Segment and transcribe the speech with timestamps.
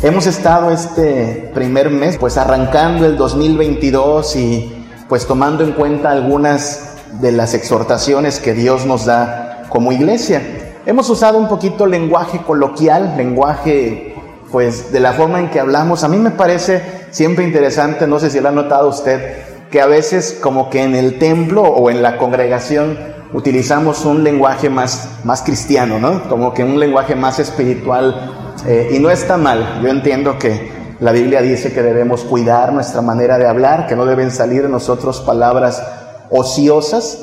[0.00, 6.94] Hemos estado este primer mes pues arrancando el 2022 y pues tomando en cuenta algunas
[7.20, 10.40] de las exhortaciones que Dios nos da como iglesia.
[10.86, 14.14] Hemos usado un poquito lenguaje coloquial, lenguaje
[14.52, 16.04] pues de la forma en que hablamos.
[16.04, 16.80] A mí me parece
[17.10, 20.94] siempre interesante, no sé si lo ha notado usted, que a veces como que en
[20.94, 22.96] el templo o en la congregación
[23.32, 26.28] utilizamos un lenguaje más, más cristiano, ¿no?
[26.28, 28.37] Como que un lenguaje más espiritual.
[28.66, 33.02] Eh, y no está mal, yo entiendo que la Biblia dice que debemos cuidar nuestra
[33.02, 35.82] manera de hablar, que no deben salir de nosotros palabras
[36.30, 37.20] ociosas,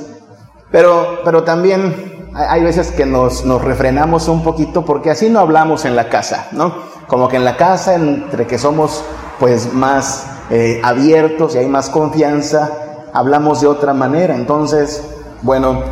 [0.71, 5.85] pero, pero también hay veces que nos, nos refrenamos un poquito porque así no hablamos
[5.85, 6.73] en la casa, ¿no?
[7.08, 9.03] Como que en la casa, entre que somos
[9.39, 12.72] pues más eh, abiertos y hay más confianza,
[13.13, 14.36] hablamos de otra manera.
[14.36, 15.03] Entonces,
[15.41, 15.83] bueno,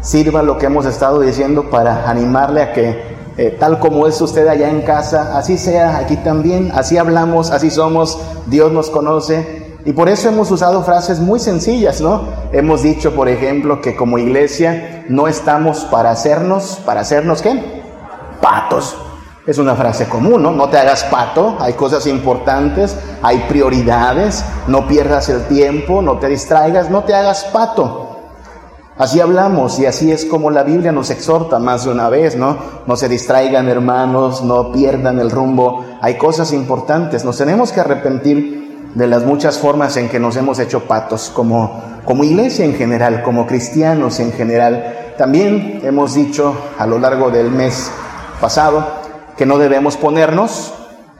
[0.00, 4.46] sirva lo que hemos estado diciendo para animarle a que eh, tal como es usted
[4.48, 9.76] allá en casa, así sea aquí también, así hablamos, así somos, Dios nos conoce.
[9.84, 12.28] Y por eso hemos usado frases muy sencillas, ¿no?
[12.52, 17.82] Hemos dicho, por ejemplo, que como iglesia no estamos para hacernos, para hacernos qué?
[18.40, 18.96] Patos.
[19.46, 20.50] Es una frase común, ¿no?
[20.50, 26.26] No te hagas pato, hay cosas importantes, hay prioridades, no pierdas el tiempo, no te
[26.26, 28.05] distraigas, no te hagas pato.
[28.98, 32.56] Así hablamos y así es como la Biblia nos exhorta más de una vez, ¿no?
[32.86, 38.90] No se distraigan hermanos, no pierdan el rumbo, hay cosas importantes, nos tenemos que arrepentir
[38.94, 43.22] de las muchas formas en que nos hemos hecho patos como, como iglesia en general,
[43.22, 45.12] como cristianos en general.
[45.18, 47.90] También hemos dicho a lo largo del mes
[48.40, 48.86] pasado,
[49.36, 50.72] que no debemos ponernos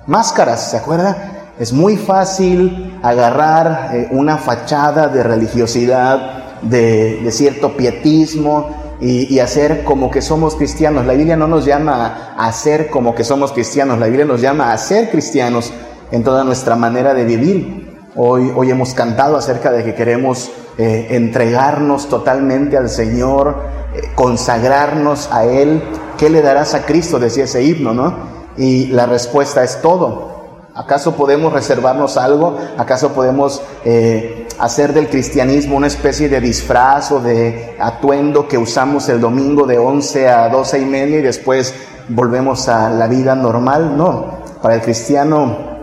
[0.07, 1.51] máscaras, ¿se acuerda?
[1.59, 6.36] Es muy fácil agarrar eh, una fachada de religiosidad,
[6.69, 11.07] de, cierto pietismo y, hacer como que somos cristianos.
[11.07, 14.73] La Biblia no nos llama a hacer como que somos cristianos, la Biblia nos llama
[14.73, 15.73] a ser cristianos
[16.11, 17.97] en toda nuestra manera de vivir.
[18.17, 23.57] Hoy, hoy hemos cantado acerca de que queremos eh, entregarnos totalmente al Señor,
[23.95, 25.83] eh, consagrarnos a Él.
[26.19, 27.19] ¿Qué le darás a Cristo?
[27.19, 28.15] Decía ese himno, ¿no?
[28.59, 30.37] Y la respuesta es todo.
[30.75, 32.59] ¿Acaso podemos reservarnos algo?
[32.77, 39.09] ¿Acaso podemos eh, hacer del cristianismo una especie de disfraz o de atuendo que usamos
[39.09, 41.75] el domingo de 11 a 12 y media y después
[42.09, 43.97] volvemos a la vida normal?
[43.97, 45.77] No, para el cristiano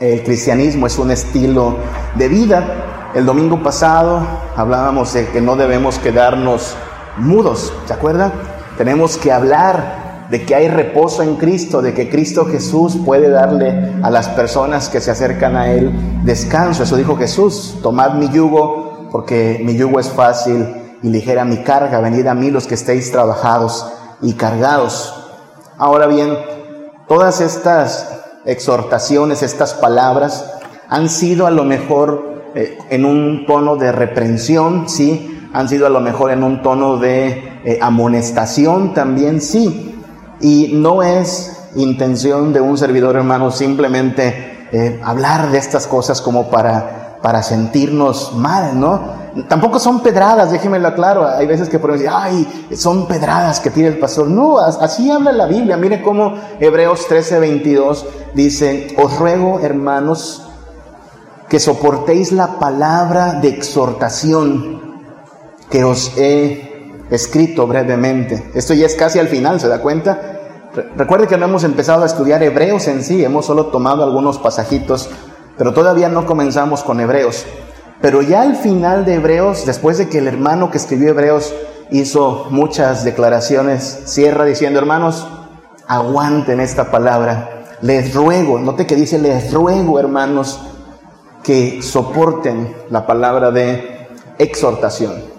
[0.00, 1.76] el cristianismo es un estilo
[2.16, 3.10] de vida.
[3.14, 6.74] El domingo pasado hablábamos de que no debemos quedarnos
[7.18, 8.32] mudos, ¿se acuerdan?
[8.76, 10.01] Tenemos que hablar
[10.32, 14.88] de que hay reposo en Cristo, de que Cristo Jesús puede darle a las personas
[14.88, 15.92] que se acercan a Él
[16.24, 16.84] descanso.
[16.84, 20.66] Eso dijo Jesús, tomad mi yugo, porque mi yugo es fácil
[21.02, 22.00] y ligera mi carga.
[22.00, 23.86] Venid a mí los que estéis trabajados
[24.22, 25.14] y cargados.
[25.76, 26.34] Ahora bien,
[27.08, 28.08] todas estas
[28.46, 30.50] exhortaciones, estas palabras,
[30.88, 35.90] han sido a lo mejor eh, en un tono de reprensión, sí, han sido a
[35.90, 39.90] lo mejor en un tono de eh, amonestación también, sí.
[40.42, 46.50] Y no es intención de un servidor hermano simplemente eh, hablar de estas cosas como
[46.50, 49.22] para, para sentirnos mal, ¿no?
[49.48, 51.26] Tampoco son pedradas, déjenmelo claro.
[51.26, 54.28] Hay veces que podemos decir, ay, son pedradas que tiene el pastor.
[54.28, 55.76] No, así habla la Biblia.
[55.78, 60.48] Mire cómo Hebreos 13, 22 dice, os ruego, hermanos,
[61.48, 64.80] que soportéis la palabra de exhortación
[65.70, 66.71] que os he
[67.12, 68.50] escrito brevemente.
[68.54, 70.40] Esto ya es casi al final, ¿se da cuenta?
[70.96, 75.10] Recuerde que no hemos empezado a estudiar Hebreos en sí, hemos solo tomado algunos pasajitos,
[75.58, 77.44] pero todavía no comenzamos con Hebreos.
[78.00, 81.54] Pero ya al final de Hebreos, después de que el hermano que escribió Hebreos
[81.90, 85.26] hizo muchas declaraciones, cierra diciendo, hermanos,
[85.86, 87.66] aguanten esta palabra.
[87.82, 90.58] Les ruego, note que dice, les ruego, hermanos,
[91.42, 94.08] que soporten la palabra de
[94.38, 95.31] exhortación.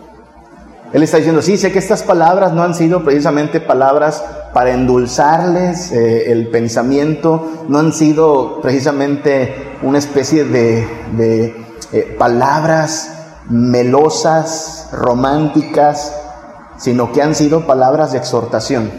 [0.94, 4.24] Él está diciendo, sí, sé que estas palabras no han sido precisamente palabras
[4.54, 11.56] para endulzarles eh, el pensamiento, no han sido precisamente una especie de,
[11.92, 16.16] eh, palabras melosas, románticas,
[16.78, 18.92] sino que han sido palabras de exhortación.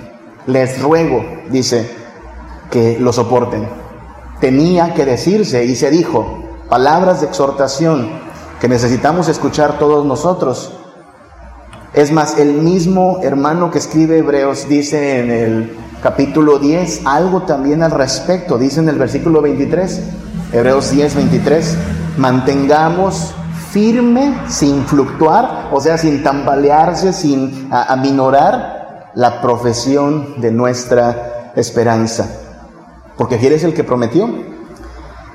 [0.48, 1.88] Les ruego, dice,
[2.72, 3.68] que lo soporten.
[4.40, 8.08] Tenía que decirse y se dijo, palabras de exhortación
[8.60, 10.80] que necesitamos escuchar todos nosotros
[11.94, 17.84] es más, el mismo hermano que escribe Hebreos dice en el capítulo 10 algo también
[17.84, 18.58] al respecto.
[18.58, 20.02] Dice en el versículo 23,
[20.52, 21.76] Hebreos 10, 23,
[22.18, 23.32] mantengamos
[23.70, 32.28] firme, sin fluctuar, o sea, sin tambalearse, sin aminorar la profesión de nuestra esperanza.
[33.16, 34.28] porque fiel es el que prometió.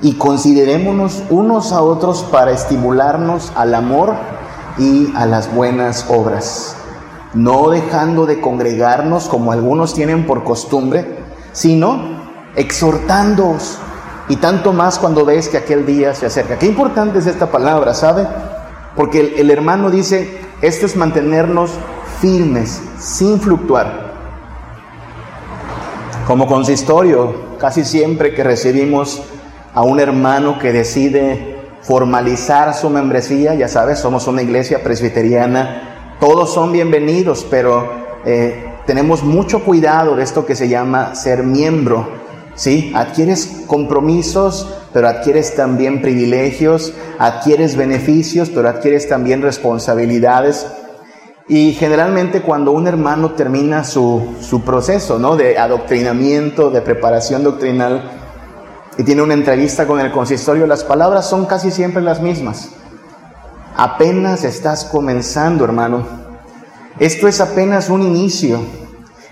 [0.02, 4.14] Y considerémonos unos a otros para estimularnos al amor
[4.80, 6.74] y a las buenas obras,
[7.34, 11.18] no dejando de congregarnos como algunos tienen por costumbre,
[11.52, 12.18] sino
[12.56, 13.78] exhortándoos,
[14.28, 16.58] y tanto más cuando ves que aquel día se acerca.
[16.58, 18.26] Qué importante es esta palabra, ¿sabe?
[18.96, 21.72] Porque el, el hermano dice, esto es mantenernos
[22.20, 24.14] firmes, sin fluctuar.
[26.26, 29.20] Como consistorio, casi siempre que recibimos
[29.74, 31.49] a un hermano que decide
[31.82, 37.90] formalizar su membresía, ya sabes, somos una iglesia presbiteriana, todos son bienvenidos, pero
[38.24, 42.08] eh, tenemos mucho cuidado de esto que se llama ser miembro,
[42.54, 42.92] ¿sí?
[42.94, 50.66] Adquieres compromisos, pero adquieres también privilegios, adquieres beneficios, pero adquieres también responsabilidades.
[51.48, 55.36] Y generalmente cuando un hermano termina su, su proceso ¿no?
[55.36, 58.19] de adoctrinamiento, de preparación doctrinal,
[59.00, 62.68] y tiene una entrevista con el consistorio, las palabras son casi siempre las mismas.
[63.74, 66.04] Apenas estás comenzando, hermano.
[66.98, 68.60] Esto es apenas un inicio.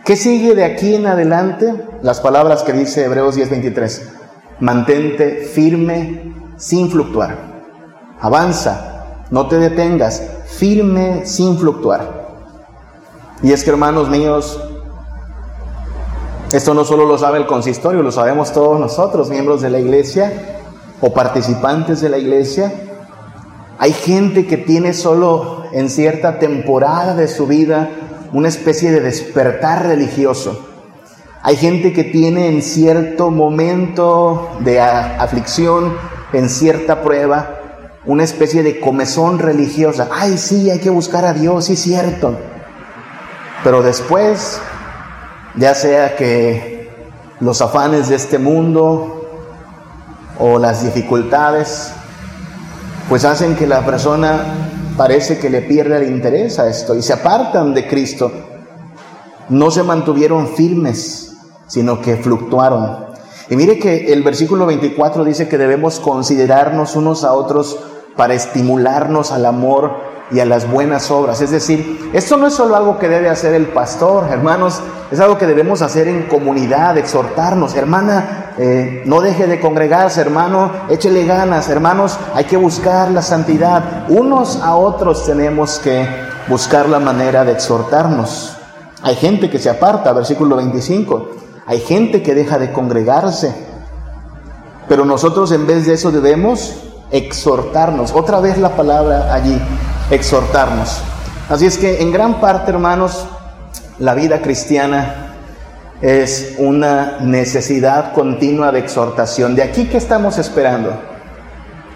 [0.06, 1.85] ¿Qué sigue de aquí en adelante?
[2.00, 4.09] Las palabras que dice Hebreos 10:23.
[4.61, 7.37] Mantente firme sin fluctuar.
[8.23, 12.38] Avanza, no te detengas, firme sin fluctuar.
[13.43, 14.59] Y es que hermanos míos,
[16.52, 20.64] esto no solo lo sabe el consistorio, lo sabemos todos nosotros, miembros de la iglesia
[21.00, 22.72] o participantes de la iglesia.
[23.78, 27.90] Hay gente que tiene solo en cierta temporada de su vida
[28.32, 30.66] una especie de despertar religioso.
[31.42, 35.94] Hay gente que tiene en cierto momento de aflicción,
[36.32, 37.58] en cierta prueba,
[38.06, 40.08] una especie de comezón religiosa.
[40.10, 42.36] Ay, sí, hay que buscar a Dios, sí, cierto.
[43.62, 44.60] Pero después,
[45.56, 46.90] ya sea que
[47.40, 49.28] los afanes de este mundo
[50.38, 51.92] o las dificultades,
[53.08, 54.40] pues hacen que la persona
[54.96, 58.30] parece que le pierde el interés a esto y se apartan de Cristo.
[59.48, 61.36] No se mantuvieron firmes,
[61.66, 63.06] sino que fluctuaron.
[63.48, 67.78] Y mire que el versículo 24 dice que debemos considerarnos unos a otros
[68.16, 71.40] para estimularnos al amor y a las buenas obras.
[71.40, 74.80] Es decir, esto no es solo algo que debe hacer el pastor, hermanos,
[75.10, 77.75] es algo que debemos hacer en comunidad, exhortarnos.
[77.75, 84.04] Hermana, eh, no deje de congregarse, hermano, échele ganas, hermanos, hay que buscar la santidad.
[84.08, 86.06] Unos a otros tenemos que
[86.48, 88.56] buscar la manera de exhortarnos.
[89.02, 91.31] Hay gente que se aparta, versículo 25,
[91.66, 93.54] hay gente que deja de congregarse,
[94.88, 96.74] pero nosotros en vez de eso debemos
[97.10, 98.12] exhortarnos.
[98.12, 99.60] Otra vez la palabra allí,
[100.10, 101.02] exhortarnos.
[101.49, 103.26] Así es que en gran parte, hermanos,
[103.99, 105.34] la vida cristiana
[106.00, 109.55] es una necesidad continua de exhortación.
[109.55, 110.93] De aquí que estamos esperando.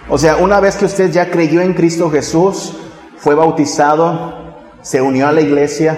[0.09, 2.75] O sea, una vez que usted ya creyó en Cristo Jesús,
[3.17, 4.35] fue bautizado,
[4.83, 5.97] se unió a la iglesia,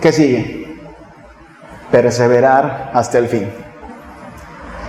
[0.00, 0.78] ¿qué sigue?
[1.90, 3.50] Perseverar hasta el fin.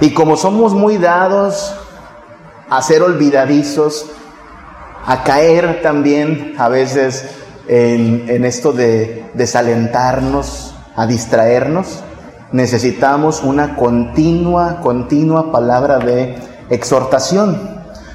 [0.01, 1.75] Y como somos muy dados
[2.69, 4.11] a ser olvidadizos,
[5.05, 7.25] a caer también a veces
[7.67, 12.03] en, esto de desalentarnos, a distraernos,
[12.51, 16.35] necesitamos una continua, continua palabra de
[16.69, 17.57] exhortación,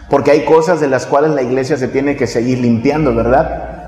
[0.09, 3.79] porque hay cosas de las cuales la iglesia se tiene que seguir limpiando, ¿verdad?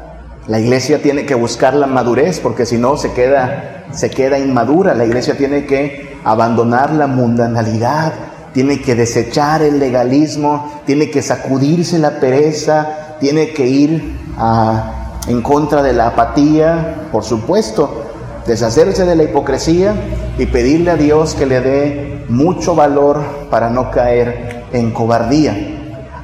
[0.46, 4.94] La iglesia tiene que buscar la madurez, porque si no se queda, se queda inmadura.
[4.94, 8.12] La iglesia tiene que abandonar la mundanalidad,
[8.52, 14.16] tiene que desechar el legalismo, tiene que sacudirse la pereza, tiene que ir
[15.28, 18.04] en contra de la apatía, por supuesto,
[18.46, 19.94] deshacerse de la hipocresía
[20.38, 25.76] y pedirle a Dios que le dé mucho valor para no caer en cobardía.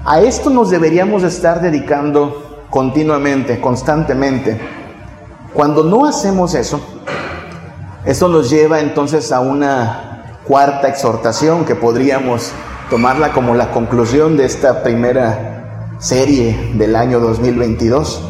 [0.04, 4.58] A esto nos deberíamos estar dedicando continuamente, constantemente.
[5.52, 6.80] Cuando no hacemos eso,
[8.04, 10.15] esto nos lleva entonces a una
[10.46, 12.52] cuarta exhortación que podríamos
[12.88, 18.22] tomarla como la conclusión de esta primera serie del año 2022.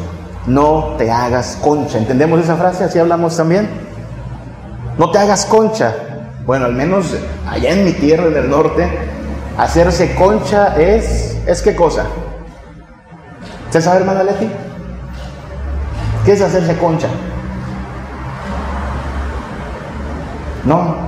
[0.47, 1.97] No te hagas concha.
[1.97, 2.85] ¿Entendemos esa frase?
[2.85, 3.69] Así hablamos también.
[4.97, 5.93] No te hagas concha.
[6.45, 7.13] Bueno, al menos
[7.47, 8.89] allá en mi tierra, en el norte,
[9.57, 11.37] hacerse concha es...
[11.45, 12.05] ¿Es qué cosa?
[13.65, 14.49] ¿Usted sabe, hermana Leti?
[16.25, 17.07] ¿Qué es hacerse concha?
[20.65, 21.06] No,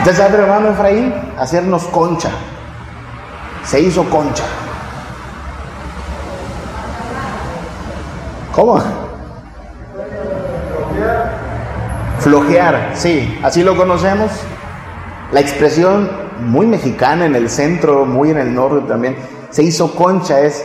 [0.00, 1.14] ¿Usted sabe, hermano Efraín?
[1.38, 2.30] Hacernos concha.
[3.64, 4.44] Se hizo concha.
[8.54, 8.82] ¿Cómo?
[12.20, 14.30] Flojear, sí, así lo conocemos.
[15.32, 19.16] La expresión muy mexicana en el centro, muy en el norte también,
[19.50, 20.64] se hizo concha, es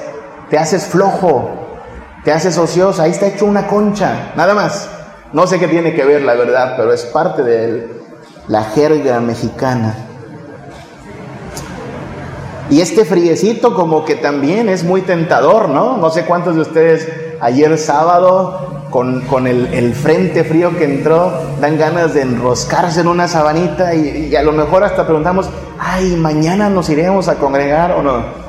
[0.50, 1.78] te haces flojo,
[2.24, 4.90] te haces ocioso, ahí está hecho una concha, nada más.
[5.34, 8.05] No sé qué tiene que ver, la verdad, pero es parte de
[8.48, 9.96] la jerga mexicana.
[12.70, 15.98] Y este friecito como que también es muy tentador, ¿no?
[15.98, 17.08] No sé cuántos de ustedes
[17.40, 23.28] ayer sábado con, con el, frente frío que entró dan ganas de enroscarse en una
[23.28, 25.50] sabanita y, y a lo mejor hasta preguntamos,
[25.80, 28.46] ay, mañana nos iremos a congregar o no.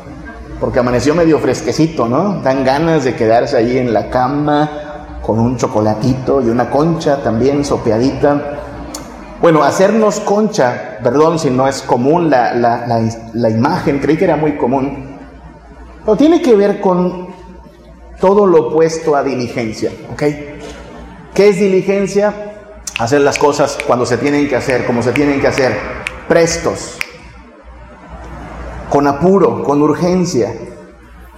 [0.60, 2.40] Porque amaneció medio fresquecito, ¿no?
[2.42, 7.64] Dan ganas de quedarse allí en la cama con un chocolatito y una concha también
[7.64, 8.65] sopeadita.
[9.40, 14.56] Bueno, hacernos concha, perdón si no es común la, la, imagen, creí que era muy
[14.56, 15.18] común,
[16.04, 17.28] pero tiene que ver con
[18.18, 20.22] todo lo opuesto a diligencia, ¿ok?
[21.34, 22.32] ¿Qué es diligencia?
[22.98, 25.76] Hacer las cosas cuando se tienen que hacer, como se tienen que hacer,
[26.26, 26.96] prestos,
[28.88, 30.54] con apuro, con urgencia.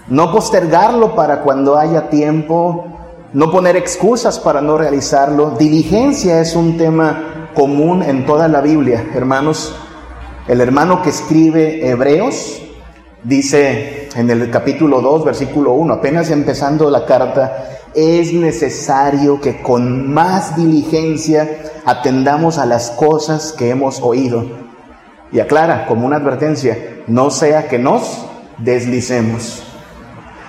[0.06, 2.86] No postergarlo para cuando haya tiempo,
[3.32, 5.50] no poner excusas para no realizarlo.
[5.58, 9.74] Diligencia es un tema común en toda la Biblia, hermanos.
[10.46, 12.62] El hermano que escribe Hebreos
[13.22, 20.12] dice en el capítulo 2, versículo 1, apenas empezando la carta, es necesario que con
[20.12, 21.48] más diligencia
[21.84, 24.46] atendamos a las cosas que hemos oído.
[25.32, 28.26] Y aclara como una advertencia, no sea que nos
[28.58, 29.62] deslicemos.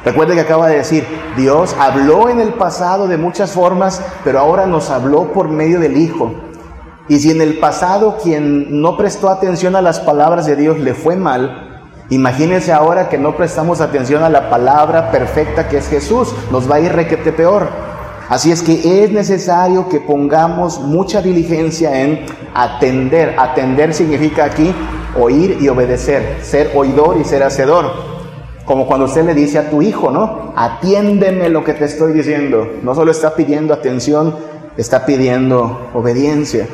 [0.06, 4.66] Recuerde que acaba de decir, Dios habló en el pasado de muchas formas, pero ahora
[4.66, 6.34] nos habló por medio del Hijo.
[7.10, 10.94] Y si en el pasado quien no prestó atención a las palabras de Dios le
[10.94, 16.34] fue mal, imagínense ahora que no prestamos atención a la palabra perfecta que es Jesús,
[16.52, 17.68] nos va a ir requete peor.
[18.30, 23.36] Así es que es necesario que pongamos mucha diligencia en atender.
[23.40, 24.72] Atender significa aquí
[25.20, 27.92] oír y obedecer, ser oidor y ser hacedor.
[28.66, 30.54] Como cuando usted le dice a tu hijo, ¿no?
[30.56, 32.68] Atiéndeme lo que te estoy diciendo.
[32.84, 34.36] No solo está pidiendo atención,
[34.78, 36.68] está pidiendo obediencia.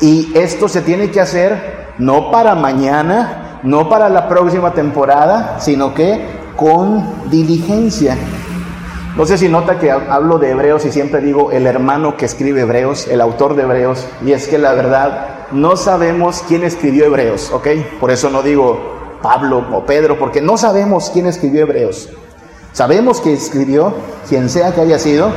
[0.00, 5.94] Y esto se tiene que hacer no para mañana, no para la próxima temporada, sino
[5.94, 6.24] que
[6.56, 8.16] con diligencia.
[9.16, 12.60] No sé si nota que hablo de Hebreos y siempre digo el hermano que escribe
[12.60, 17.50] Hebreos, el autor de Hebreos, y es que la verdad no sabemos quién escribió Hebreos,
[17.52, 17.66] ¿ok?
[17.98, 22.10] Por eso no digo Pablo o Pedro, porque no sabemos quién escribió Hebreos.
[22.72, 23.92] Sabemos que escribió,
[24.28, 25.32] quien sea que haya sido,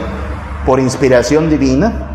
[0.65, 2.10] por inspiración divina,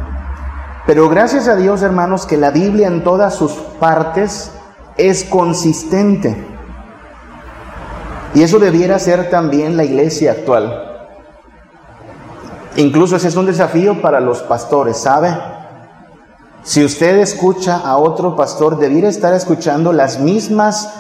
[0.86, 4.52] pero gracias a Dios, hermanos, que la Biblia en todas sus partes
[4.96, 6.36] es consistente.
[8.34, 10.82] Y eso debiera ser también la iglesia actual.
[12.76, 15.36] Incluso ese es un desafío para los pastores, ¿sabe?
[16.62, 20.92] Si usted escucha a otro pastor, debiera estar escuchando las mismas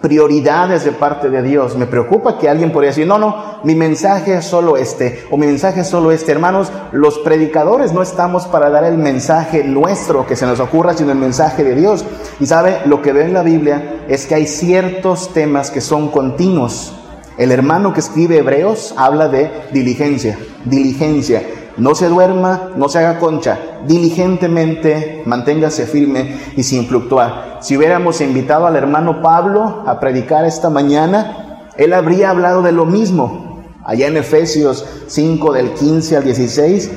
[0.00, 1.76] prioridades de parte de Dios.
[1.76, 5.46] Me preocupa que alguien podría decir, no, no, mi mensaje es solo este, o mi
[5.46, 6.32] mensaje es solo este.
[6.32, 11.12] Hermanos, los predicadores no estamos para dar el mensaje nuestro que se nos ocurra, sino
[11.12, 12.04] el mensaje de Dios.
[12.38, 16.10] Y sabe, lo que ve en la Biblia es que hay ciertos temas que son
[16.10, 16.94] continuos.
[17.36, 21.42] El hermano que escribe Hebreos habla de diligencia, diligencia.
[21.76, 27.58] No se duerma, no se haga concha, diligentemente manténgase firme y sin fluctuar.
[27.60, 32.84] Si hubiéramos invitado al hermano Pablo a predicar esta mañana, él habría hablado de lo
[32.86, 33.62] mismo.
[33.84, 36.90] Allá en Efesios 5 del 15 al 16,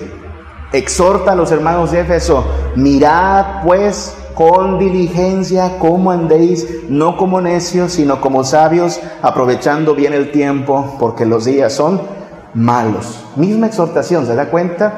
[0.74, 2.44] exhorta a los hermanos de Éfeso,
[2.75, 10.32] mirad pues con diligencia cómo andéis, no como necios, sino como sabios, aprovechando bien el
[10.32, 12.01] tiempo, porque los días son
[12.53, 13.24] malos.
[13.36, 14.93] Misma exhortación, ¿se da cuenta?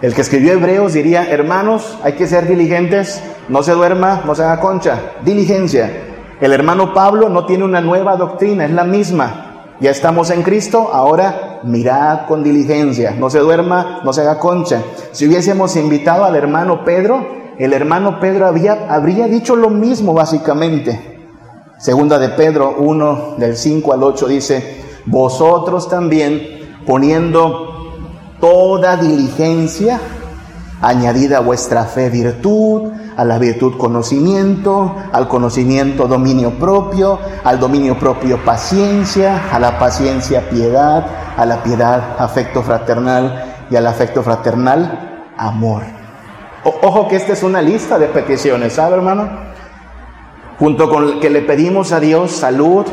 [0.00, 4.42] El que escribió Hebreos diría, hermanos, hay que ser diligentes, no se duerma, no se
[4.42, 5.90] haga concha, diligencia.
[6.40, 9.66] El hermano Pablo no tiene una nueva doctrina, es la misma.
[9.78, 14.82] Ya estamos en Cristo, ahora mirad con diligencia, no se duerma, no se haga concha.
[15.12, 17.24] Si hubiésemos invitado al hermano Pedro,
[17.58, 21.12] el hermano Pedro había, habría dicho lo mismo básicamente.
[21.78, 27.72] Segunda de Pedro 1 del 5 al 8 dice, vosotros también poniendo
[28.40, 30.00] toda diligencia,
[30.80, 37.98] añadida a vuestra fe virtud, a la virtud conocimiento, al conocimiento dominio propio, al dominio
[37.98, 41.06] propio paciencia, a la paciencia piedad,
[41.36, 45.82] a la piedad afecto fraternal y al afecto fraternal amor.
[46.64, 49.28] ojo que esta es una lista de peticiones, ¿sabe hermano?
[50.58, 52.86] Junto con que le pedimos a Dios salud,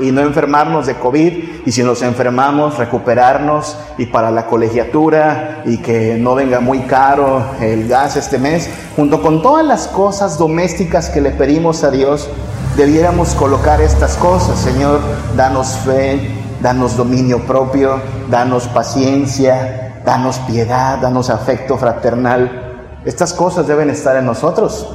[0.00, 5.78] y no enfermarnos de COVID y si nos enfermamos recuperarnos y para la colegiatura y
[5.78, 11.10] que no venga muy caro el gas este mes, junto con todas las cosas domésticas
[11.10, 12.28] que le pedimos a Dios,
[12.76, 14.58] debiéramos colocar estas cosas.
[14.58, 15.00] Señor,
[15.36, 16.30] danos fe,
[16.62, 18.00] danos dominio propio,
[18.30, 23.00] danos paciencia, danos piedad, danos afecto fraternal.
[23.04, 24.88] Estas cosas deben estar en nosotros.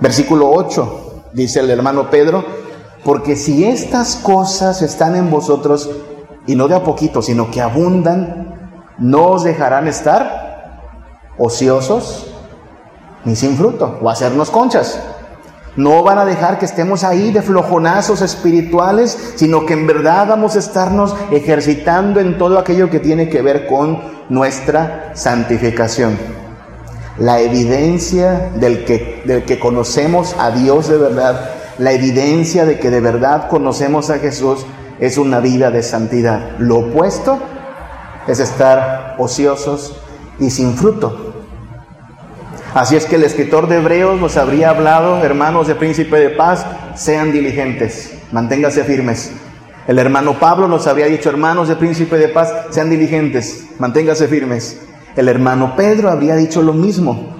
[0.00, 2.44] Versículo 8, dice el hermano Pedro,
[3.04, 5.90] porque si estas cosas están en vosotros,
[6.46, 10.80] y no de a poquito, sino que abundan, no os dejarán estar
[11.36, 12.30] ociosos
[13.24, 15.00] ni sin fruto, o hacernos conchas.
[15.76, 20.54] No van a dejar que estemos ahí de flojonazos espirituales, sino que en verdad vamos
[20.54, 26.16] a estarnos ejercitando en todo aquello que tiene que ver con nuestra santificación.
[27.18, 32.90] La evidencia del que, del que conocemos a Dios de verdad la evidencia de que
[32.90, 34.64] de verdad conocemos a Jesús
[35.00, 36.58] es una vida de santidad.
[36.58, 37.38] Lo opuesto
[38.26, 40.00] es estar ociosos
[40.38, 41.32] y sin fruto.
[42.74, 46.66] Así es que el escritor de Hebreos nos habría hablado, hermanos de príncipe de paz,
[46.96, 49.32] sean diligentes, manténgase firmes.
[49.86, 54.80] El hermano Pablo nos habría dicho, hermanos de príncipe de paz, sean diligentes, manténgase firmes.
[55.14, 57.33] El hermano Pedro habría dicho lo mismo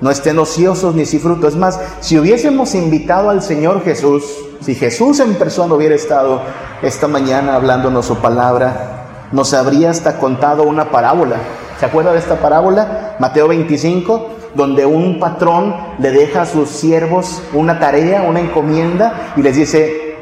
[0.00, 1.46] no estén ociosos ni sin fruto.
[1.46, 4.24] Es más, si hubiésemos invitado al Señor Jesús,
[4.60, 6.40] si Jesús en persona hubiera estado
[6.82, 11.36] esta mañana hablándonos su palabra, nos habría hasta contado una parábola.
[11.78, 13.16] ¿Se acuerda de esta parábola?
[13.18, 19.42] Mateo 25, donde un patrón le deja a sus siervos una tarea, una encomienda, y
[19.42, 20.16] les dice,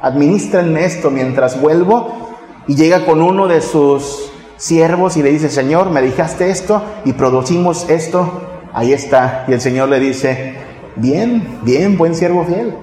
[0.00, 2.28] administrenme esto mientras vuelvo,
[2.66, 7.12] y llega con uno de sus siervos y le dice, Señor, me dejaste esto y
[7.12, 9.44] producimos esto Ahí está.
[9.48, 10.54] Y el Señor le dice,
[10.96, 12.74] bien, bien, buen siervo fiel.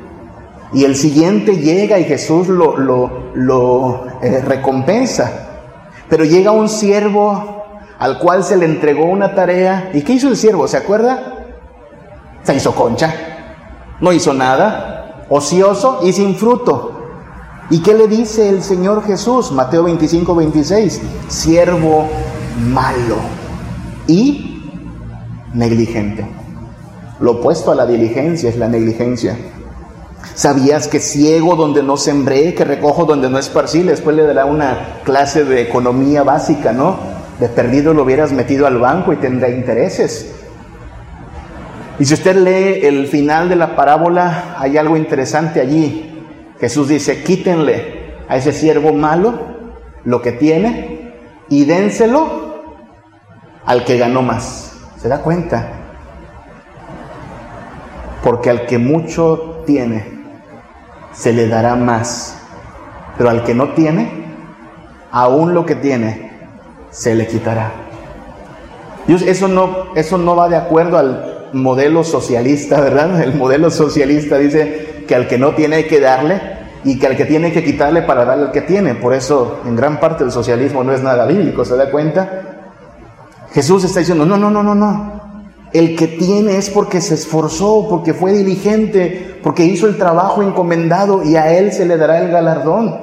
[0.74, 5.32] Y el siguiente llega y Jesús lo, lo, eh, recompensa.
[6.10, 7.64] Pero llega un siervo
[7.98, 9.92] al cual se le entregó una tarea.
[9.94, 10.68] ¿Y qué hizo el siervo?
[10.68, 11.46] ¿Se acuerda?
[12.44, 13.14] Se hizo concha.
[14.02, 15.26] No hizo nada.
[15.30, 16.92] Ocioso y sin fruto.
[17.70, 19.52] ¿Y qué le dice el Señor Jesús?
[19.52, 21.02] Mateo 25, 26.
[21.30, 22.08] Siervo
[22.60, 23.16] malo.
[24.08, 24.55] Y
[25.56, 26.26] negligente.
[27.20, 29.38] Lo opuesto a la diligencia es la negligencia.
[30.34, 33.84] ¿Sabías que ciego donde no sembré, que recojo donde no esparcí?
[33.84, 36.98] Después le dará una clase de economía básica, ¿no?
[37.40, 40.34] De perdido lo hubieras metido al banco y tendrá intereses.
[42.00, 46.22] Y si usted lee el final de la parábola, hay algo interesante allí.
[46.60, 49.40] Jesús dice, quítenle a ese siervo malo
[50.04, 51.14] lo que tiene
[51.48, 52.56] y dénselo
[53.66, 54.75] al que ganó más.
[54.98, 55.68] ¿Se da cuenta?
[58.24, 60.06] Porque al que mucho tiene,
[61.14, 62.38] se le dará más.
[63.18, 64.26] Pero al que no tiene,
[65.12, 66.32] aún lo que tiene,
[66.90, 67.72] se le quitará.
[69.08, 73.22] eso no, eso no va de acuerdo al modelo socialista, ¿verdad?
[73.22, 76.42] El modelo socialista dice que al que no tiene hay que darle
[76.84, 78.96] y que al que tiene hay que quitarle para darle al que tiene.
[78.96, 82.55] Por eso en gran parte el socialismo no es nada bíblico, ¿se da cuenta?
[83.56, 85.14] Jesús está diciendo, no, no, no, no, no.
[85.72, 91.24] El que tiene es porque se esforzó, porque fue diligente, porque hizo el trabajo encomendado
[91.24, 93.00] y a él se le dará el galardón.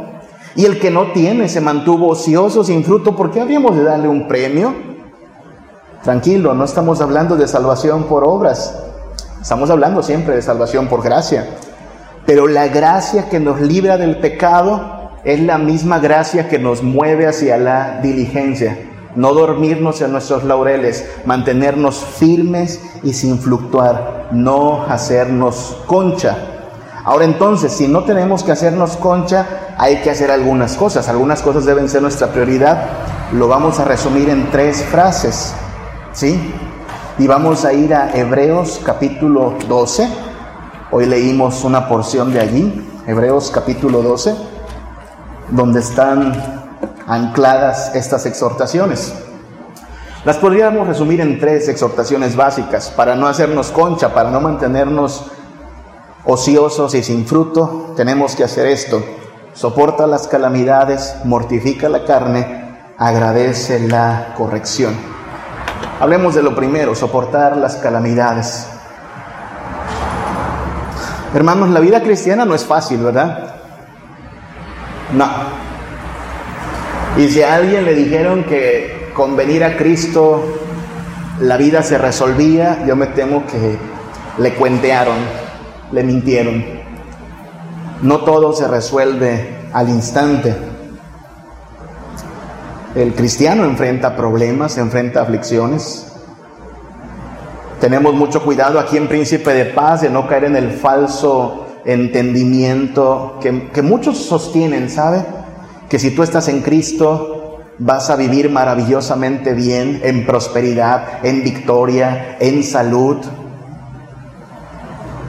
[0.54, 4.08] Y el que no tiene se mantuvo ocioso, sin fruto, ¿por qué habíamos de darle
[4.08, 4.74] un premio?
[6.02, 8.78] Tranquilo, no estamos hablando de salvación por obras,
[9.40, 11.46] estamos hablando siempre de salvación por gracia.
[12.26, 17.26] Pero la gracia que nos libra del pecado es la misma gracia que nos mueve
[17.26, 25.76] hacia la diligencia no dormirnos en nuestros laureles, mantenernos firmes y sin fluctuar, no hacernos
[25.86, 26.36] concha.
[27.04, 31.08] Ahora entonces, si no tenemos que hacernos concha, hay que hacer algunas cosas.
[31.08, 32.86] Algunas cosas deben ser nuestra prioridad.
[33.32, 35.52] Lo vamos a resumir en tres frases.
[36.12, 36.40] ¿Sí?
[37.18, 40.08] Y vamos a ir a Hebreos capítulo 12.
[40.92, 44.34] Hoy leímos una porción de allí, Hebreos capítulo 12,
[45.50, 46.61] donde están
[47.06, 49.14] ancladas estas exhortaciones.
[50.24, 55.26] Las podríamos resumir en tres exhortaciones básicas para no hacernos concha, para no mantenernos
[56.24, 57.92] ociosos y sin fruto.
[57.96, 59.02] Tenemos que hacer esto.
[59.52, 64.94] Soporta las calamidades, mortifica la carne, agradece la corrección.
[66.00, 68.68] Hablemos de lo primero, soportar las calamidades.
[71.34, 73.56] Hermanos, la vida cristiana no es fácil, ¿verdad?
[75.12, 75.61] No.
[77.18, 80.42] Y si a alguien le dijeron que con venir a Cristo
[81.40, 83.76] la vida se resolvía, yo me temo que
[84.38, 85.16] le cuentearon,
[85.92, 86.64] le mintieron.
[88.00, 90.54] No todo se resuelve al instante.
[92.94, 96.12] El cristiano enfrenta problemas, enfrenta aflicciones.
[97.80, 103.38] Tenemos mucho cuidado aquí en Príncipe de Paz de no caer en el falso entendimiento
[103.40, 105.24] que, muchos sostienen, ¿sabe?
[105.92, 112.38] Que si tú estás en Cristo vas a vivir maravillosamente bien, en prosperidad, en victoria,
[112.40, 113.18] en salud.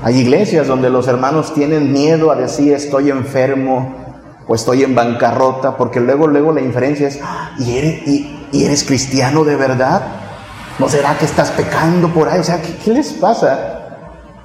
[0.04, 3.94] Hay iglesias donde los hermanos tienen miedo a decir estoy enfermo
[4.48, 7.20] o estoy en bancarrota, porque luego, luego la inferencia es,
[7.60, 10.02] ¿y eres, y, eres cristiano de verdad?
[10.80, 12.40] ¿No será que estás pecando por ahí?
[12.40, 13.83] O sea, ¿qué, les pasa?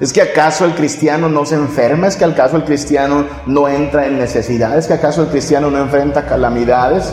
[0.00, 2.06] ¿Es que acaso el cristiano no se enferma?
[2.06, 4.84] ¿Es que acaso el cristiano no entra en necesidades?
[4.84, 7.12] ¿Es que acaso el cristiano no enfrenta calamidades?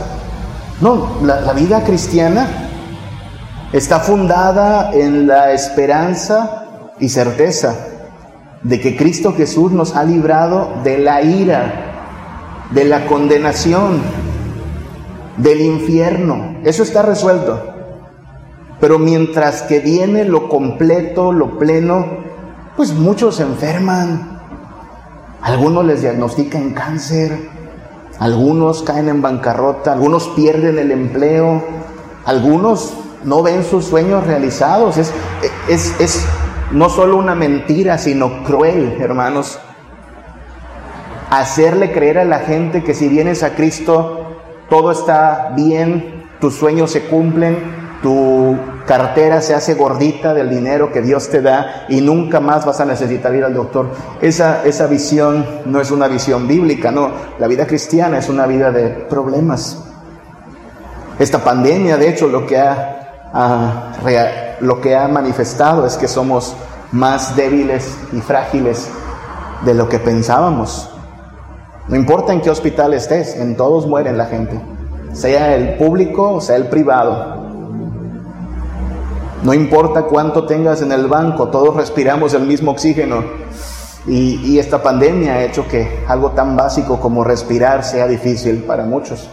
[0.82, 2.48] No, la, vida cristiana
[3.74, 6.66] está fundada en la esperanza
[7.00, 7.76] y certeza
[8.62, 14.00] de que Cristo Jesús nos ha librado de la ira, de la condenación,
[15.38, 16.58] del infierno.
[16.64, 17.64] Eso está resuelto.
[18.80, 22.35] Pero mientras que viene lo completo, lo pleno,
[22.76, 24.42] pues muchos se enferman.
[25.42, 27.50] Algunos les diagnostican cáncer,
[28.20, 31.64] algunos caen en bancarrota, algunos pierden el empleo,
[32.26, 34.98] algunos no ven sus sueños realizados.
[34.98, 35.14] Es,
[35.70, 36.26] es, es
[36.72, 39.60] no solo una mentira, sino cruel, hermanos.
[41.30, 46.92] Hacerle creer a la gente que si vienes a Cristo, todo está bien, tus sueños
[46.92, 52.40] se cumplen, tu cartera se hace gordita del dinero que Dios te da y nunca
[52.40, 53.88] más vas a necesitar ir al doctor.
[54.22, 57.10] Esa, esa visión no es una visión bíblica, no.
[57.40, 59.84] La vida cristiana es una vida de problemas.
[61.18, 63.92] Esta pandemia, de hecho, lo que ha,
[64.60, 66.56] lo que ha manifestado es que somos
[66.92, 68.88] más débiles y frágiles
[69.66, 70.92] de lo que pensábamos.
[71.88, 74.62] No importa en qué hospital estés, en todos mueren la gente,
[75.14, 77.45] sea el público o sea el privado.
[79.46, 83.24] No importa cuánto tengas en el banco, todos respiramos el mismo oxígeno.
[84.08, 89.30] Y, esta pandemia ha hecho que algo tan básico como respirar sea difícil para muchos.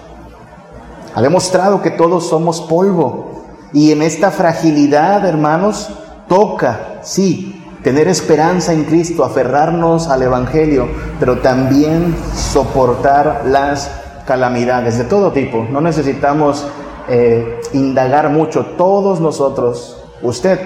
[1.15, 5.89] Ha demostrado que todos somos polvo y en esta fragilidad, hermanos,
[6.29, 10.89] toca, sí, tener esperanza en Cristo, aferrarnos al Evangelio,
[11.21, 13.91] pero también soportar las
[14.27, 15.67] calamidades de todo tipo.
[15.71, 16.67] No necesitamos
[17.09, 18.67] eh, indagar mucho.
[18.77, 20.59] Todos nosotros, usted,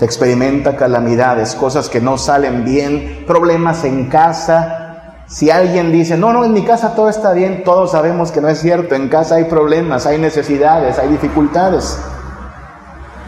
[0.00, 4.84] experimenta calamidades, cosas que no salen bien, problemas en casa,
[5.26, 8.48] si alguien dice, no, no, en mi casa todo está bien, todos sabemos que no
[8.48, 8.94] es cierto.
[8.94, 11.98] En casa hay problemas, hay necesidades, hay dificultades.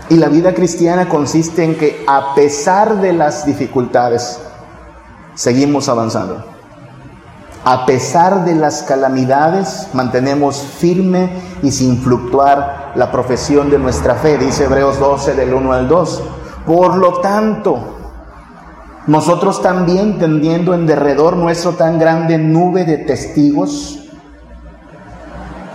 [0.08, 4.40] Y la vida cristiana consiste en que a pesar de las dificultades,
[5.34, 6.55] seguimos avanzando.
[7.68, 11.30] A pesar de las calamidades, mantenemos firme
[11.64, 16.22] y sin fluctuar la profesión de nuestra fe, dice Hebreos 12 del 1 al 2.
[16.64, 17.96] Por lo tanto,
[19.08, 23.98] nosotros también tendiendo en derredor nuestro tan grande nube de testigos,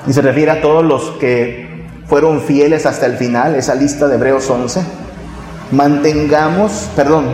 [0.08, 4.16] y se refiere a todos los que fueron fieles hasta el final, esa lista de
[4.16, 4.82] Hebreos 11,
[5.74, 7.26] mantengamos, perdón,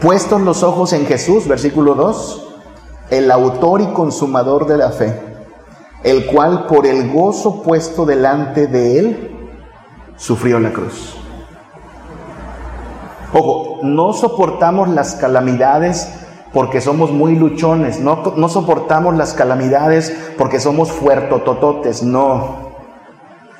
[0.00, 2.45] puestos los ojos en Jesús, versículo 2,
[3.10, 5.20] el autor y consumador de la fe,
[6.02, 9.32] el cual por el gozo puesto delante de él,
[10.16, 11.16] sufrió la cruz
[13.32, 16.08] Ojo, no soportamos las calamidades
[16.52, 22.70] porque somos muy luchones, no, no soportamos las calamidades porque somos fuertotototes, no,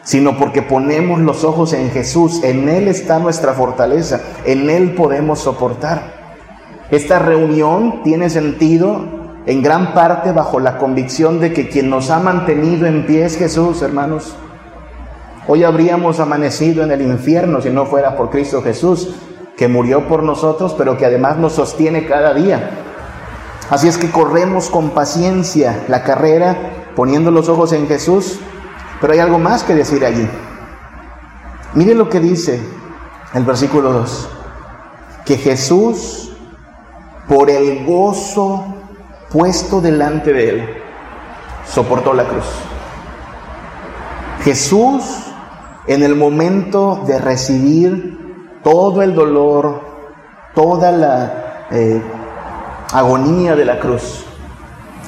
[0.02, 5.40] sino porque ponemos los ojos en Jesús, en Él está nuestra fortaleza, en Él podemos
[5.40, 6.14] soportar.
[6.90, 12.18] Esta reunión tiene sentido en gran parte bajo la convicción de que quien nos ha
[12.18, 14.34] mantenido en pie es Jesús, hermanos.
[15.46, 19.14] Hoy habríamos amanecido en el infierno si no fuera por Cristo Jesús,
[19.56, 22.70] que murió por nosotros, pero que además nos sostiene cada día.
[23.70, 28.40] Así es que corremos con paciencia la carrera, poniendo los ojos en Jesús,
[29.00, 30.28] pero hay algo más que decir allí.
[31.74, 32.60] Mire lo que dice
[33.32, 34.28] el versículo 2,
[35.24, 36.32] que Jesús,
[37.28, 38.75] por el gozo
[39.30, 40.68] puesto delante de él,
[41.66, 42.46] soportó la cruz.
[44.42, 45.02] Jesús,
[45.86, 49.80] en el momento de recibir todo el dolor,
[50.54, 52.00] toda la eh,
[52.92, 54.24] agonía de la cruz.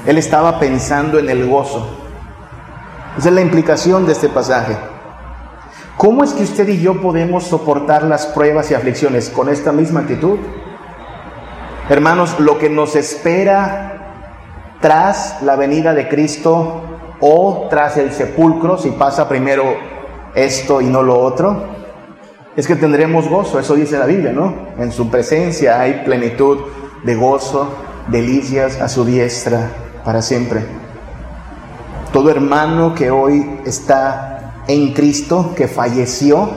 [0.07, 1.89] Él estaba pensando en el gozo.
[3.17, 4.77] Esa es la implicación de este pasaje.
[5.97, 10.01] ¿Cómo es que usted y yo podemos soportar las pruebas y aflicciones con esta misma
[10.01, 10.39] actitud?
[11.89, 13.98] Hermanos, lo que nos espera
[14.81, 16.83] tras la venida de Cristo
[17.21, 19.65] o tras el sepulcro, si pasa primero
[20.35, 21.63] esto y no lo otro,
[22.57, 24.53] es que tendremos gozo, eso dice la Biblia, ¿no?
[24.79, 26.59] En su presencia hay plenitud
[27.05, 27.69] de gozo,
[28.09, 29.71] delicias a su diestra
[30.05, 30.65] para siempre.
[32.13, 36.49] Todo hermano que hoy está en Cristo, que falleció,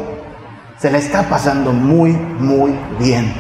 [0.80, 3.34] se le está pasando muy, muy bien.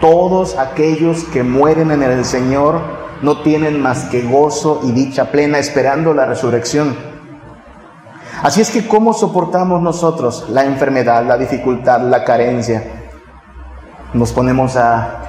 [0.00, 2.80] Todos aquellos que mueren en el Señor
[3.22, 6.94] no tienen más que gozo y dicha plena esperando la resurrección.
[8.42, 12.82] Así es que, ¿cómo soportamos nosotros la enfermedad, la dificultad, la carencia?
[14.12, 15.20] Nos ponemos a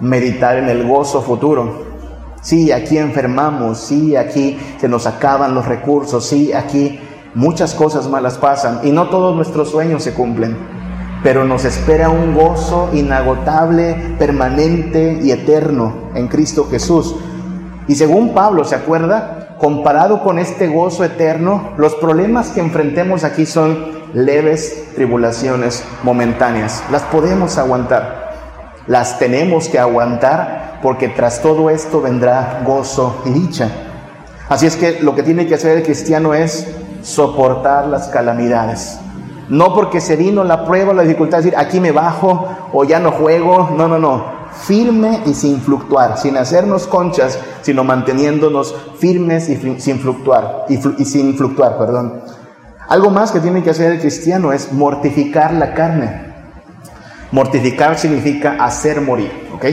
[0.00, 1.90] meditar en el gozo futuro.
[2.40, 6.98] Sí, aquí enfermamos, sí, aquí se nos acaban los recursos, sí, aquí
[7.34, 10.56] muchas cosas malas pasan y no todos nuestros sueños se cumplen,
[11.22, 17.14] pero nos espera un gozo inagotable, permanente y eterno en Cristo Jesús.
[17.88, 19.56] Y según Pablo, ¿se acuerda?
[19.58, 26.82] Comparado con este gozo eterno, los problemas que enfrentemos aquí son leves tribulaciones momentáneas.
[26.90, 28.30] Las podemos aguantar,
[28.86, 33.70] las tenemos que aguantar porque tras todo esto vendrá gozo y dicha.
[34.48, 36.66] Así es que lo que tiene que hacer el cristiano es
[37.02, 38.98] soportar las calamidades.
[39.50, 43.10] No porque se vino la prueba, la dificultad, decir aquí me bajo o ya no
[43.10, 43.70] juego.
[43.76, 44.40] No, no, no.
[44.52, 51.36] Firme y sin fluctuar, sin hacernos conchas, sino manteniéndonos firmes y sin fluctuar, y, sin
[51.36, 52.22] fluctuar, perdón.
[52.88, 56.32] Algo más que tiene que hacer el cristiano es mortificar la carne.
[57.32, 59.64] Mortificar significa hacer morir, ¿ok?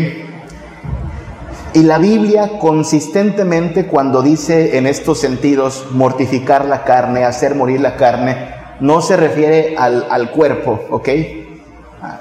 [1.74, 7.96] Y la Biblia consistentemente cuando dice en estos sentidos mortificar la carne, hacer morir la
[7.96, 11.10] carne, no se refiere al, cuerpo, ¿ok?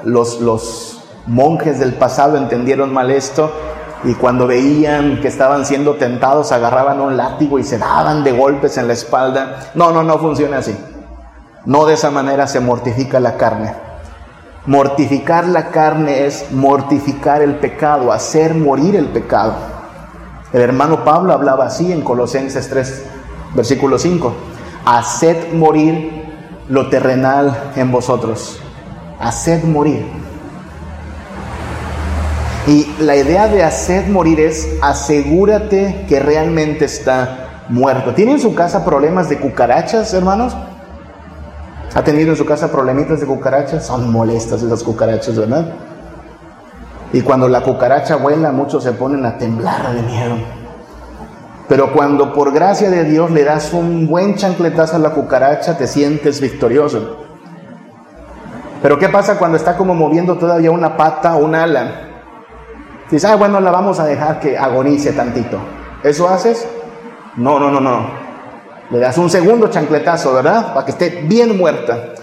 [0.04, 3.52] Los, los monjes del pasado entendieron mal esto
[4.04, 8.78] y cuando veían que estaban siendo tentados agarraban un látigo y se daban de golpes
[8.78, 9.70] en la espalda.
[9.74, 10.76] No, no, no funciona así.
[11.64, 13.74] No de esa manera se mortifica la carne.
[14.66, 19.54] Mortificar la carne es mortificar el pecado, hacer morir el pecado.
[20.52, 23.04] El hermano Pablo hablaba así en Colosenses 3,
[23.54, 24.32] versículo 5.
[24.84, 26.25] Haced morir
[26.68, 28.60] lo terrenal en vosotros.
[29.20, 30.06] Haced morir.
[32.66, 38.12] Y la idea de hacer morir es asegúrate que realmente está muerto.
[38.14, 40.56] ¿Tiene en su casa problemas de cucarachas, hermanos?
[41.94, 43.86] ¿Ha tenido en su casa problemitas de cucarachas?
[43.86, 45.66] Son molestas esas cucarachas, ¿verdad?
[47.12, 50.36] Y cuando la cucaracha vuela, muchos se ponen a temblar de miedo.
[51.68, 55.86] Pero cuando por gracia de Dios le das un buen chancletazo a la cucaracha, te
[55.86, 57.24] sientes victorioso.
[58.82, 62.02] Pero ¿qué pasa cuando está como moviendo todavía una pata o un ala?
[63.10, 65.58] Dices, ah, bueno, la vamos a dejar que agonice tantito.
[66.04, 66.68] ¿Eso haces?
[67.36, 68.10] No, no, no, no.
[68.90, 70.72] Le das un segundo chancletazo, ¿verdad?
[70.72, 72.14] Para que esté bien muerta.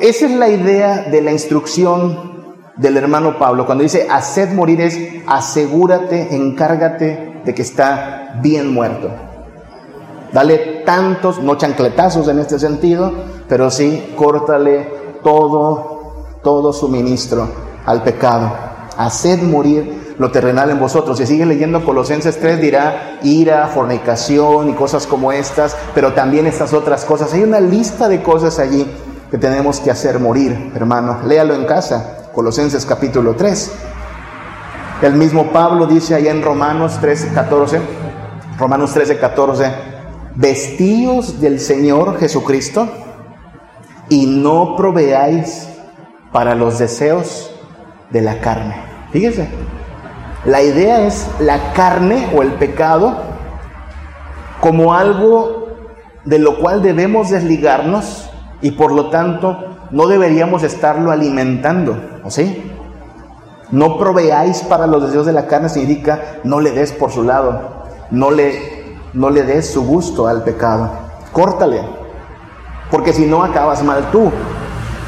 [0.00, 2.33] Esa es la idea de la instrucción
[2.76, 3.66] del hermano Pablo.
[3.66, 9.10] Cuando dice haced morir es asegúrate, encárgate de que está bien muerto.
[10.32, 13.12] Dale tantos, no chancletazos en este sentido,
[13.48, 14.88] pero sí córtale
[15.22, 17.48] todo, todo suministro
[17.86, 18.52] al pecado.
[18.96, 21.18] Haced morir lo terrenal en vosotros.
[21.18, 26.72] Si sigue leyendo Colosenses 3 dirá ira, fornicación y cosas como estas, pero también estas
[26.72, 27.32] otras cosas.
[27.32, 28.86] Hay una lista de cosas allí
[29.30, 31.18] que tenemos que hacer morir, hermano.
[31.26, 33.72] Léalo en casa, Colosenses capítulo 3.
[35.02, 37.80] El mismo Pablo dice allá en Romanos 13, 14,
[38.58, 39.72] Romanos 13, 14,
[40.34, 42.88] vestíos del Señor Jesucristo
[44.08, 45.68] y no proveáis
[46.32, 47.54] para los deseos
[48.10, 48.82] de la carne.
[49.12, 49.48] Fíjese,
[50.44, 53.16] la idea es la carne o el pecado
[54.60, 55.68] como algo
[56.24, 58.28] de lo cual debemos desligarnos
[58.60, 62.68] y por lo tanto no deberíamos estarlo alimentando, ¿o sí?
[63.70, 67.84] No proveáis para los deseos de la carne significa no le des por su lado,
[68.10, 70.90] no le, no le des su gusto al pecado,
[71.30, 71.82] córtale,
[72.90, 74.32] porque si no acabas mal tú,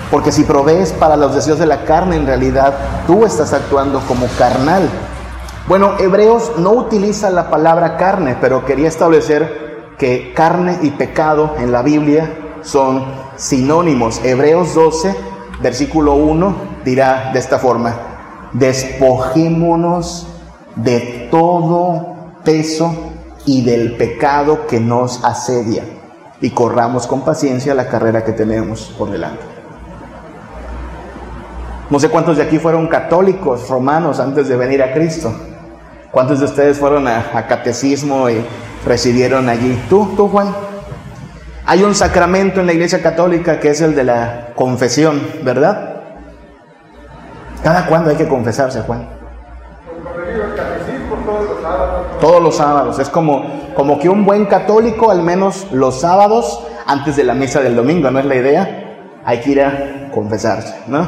[0.09, 2.73] porque si provees para los deseos de la carne en realidad
[3.09, 4.89] tú estás actuando como carnal.
[5.67, 11.73] Bueno, Hebreos no utiliza la palabra carne, pero quería establecer que carne y pecado en
[11.73, 13.05] la Biblia son
[13.37, 14.21] sinónimos.
[14.25, 15.15] Hebreos 12,
[15.63, 17.95] versículo 1, dirá de esta forma,
[18.53, 20.27] despojémonos
[20.75, 22.95] de todo peso
[23.47, 25.85] y del pecado que nos asedia
[26.41, 29.43] y corramos con paciencia la carrera que tenemos por delante.
[31.89, 35.33] No sé cuántos de aquí fueron católicos romanos antes de venir a Cristo.
[36.11, 38.45] ¿Cuántos de ustedes fueron a, catecismo y
[38.85, 39.81] recibieron allí?
[39.89, 40.55] ¿Tú, tú, Juan?
[41.69, 45.97] Hay un sacramento en la Iglesia Católica que es el de la confesión, ¿verdad?
[47.65, 49.09] ¿Cada cuándo hay que confesarse, Juan?
[52.21, 53.01] Todos los sábados.
[53.01, 57.61] Es como, como que un buen católico, al menos los sábados, antes de la misa
[57.61, 59.21] del domingo, ¿no es la idea?
[59.25, 61.05] Hay que ir a confesarse, ¿no?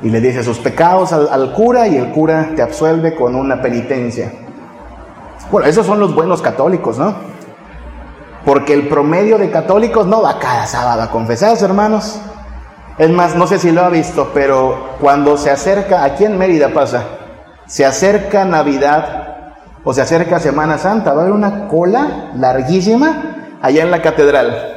[0.00, 3.60] Y le dice sus pecados al, al cura y el cura te absuelve con una
[3.60, 4.30] penitencia.
[5.50, 7.32] Bueno, esos son los buenos católicos, ¿no?
[8.44, 12.18] Porque el promedio de católicos no va cada sábado a confesarse, hermanos.
[12.98, 16.68] Es más, no sé si lo ha visto, pero cuando se acerca, aquí en Mérida
[16.74, 17.04] pasa,
[17.66, 23.82] se acerca Navidad o se acerca Semana Santa, va a haber una cola larguísima allá
[23.82, 24.68] en la catedral.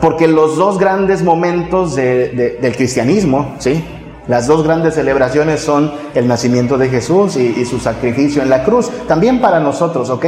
[0.00, 3.84] Porque los dos grandes momentos del cristianismo, ¿sí?
[4.28, 8.64] Las dos grandes celebraciones son el nacimiento de Jesús y, y, su sacrificio en la
[8.64, 10.26] cruz, también para nosotros, ¿ok?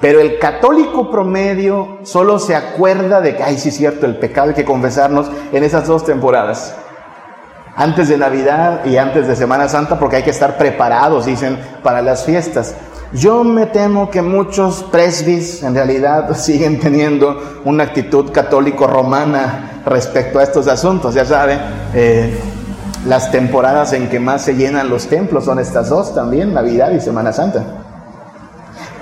[0.00, 4.48] Pero el católico promedio solo se acuerda de que, ay, sí es cierto, el pecado
[4.48, 6.76] hay que confesarnos en esas dos temporadas
[7.78, 12.02] antes de Navidad y antes de Semana Santa porque hay que estar preparados, dicen, para
[12.02, 12.74] las fiestas.
[13.12, 20.42] Yo me temo que muchos presbis en realidad siguen teniendo una actitud católico-romana respecto a
[20.42, 21.14] estos asuntos.
[21.14, 21.60] Ya saben,
[21.94, 22.36] eh,
[23.06, 27.00] las temporadas en que más se llenan los templos son estas dos también, Navidad y
[27.00, 27.87] Semana Santa.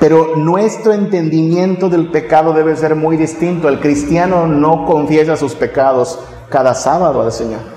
[0.06, 3.68] Pero nuestro entendimiento del pecado debe ser muy distinto.
[3.68, 7.76] El cristiano no confiesa sus pecados cada sábado al Señor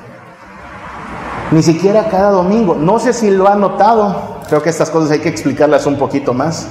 [1.51, 2.75] ni siquiera cada domingo.
[2.75, 6.31] No sé si lo han notado, creo que estas cosas hay que explicarlas un poquito
[6.31, 6.67] más.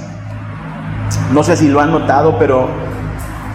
[1.32, 2.68] No sé si lo han notado, pero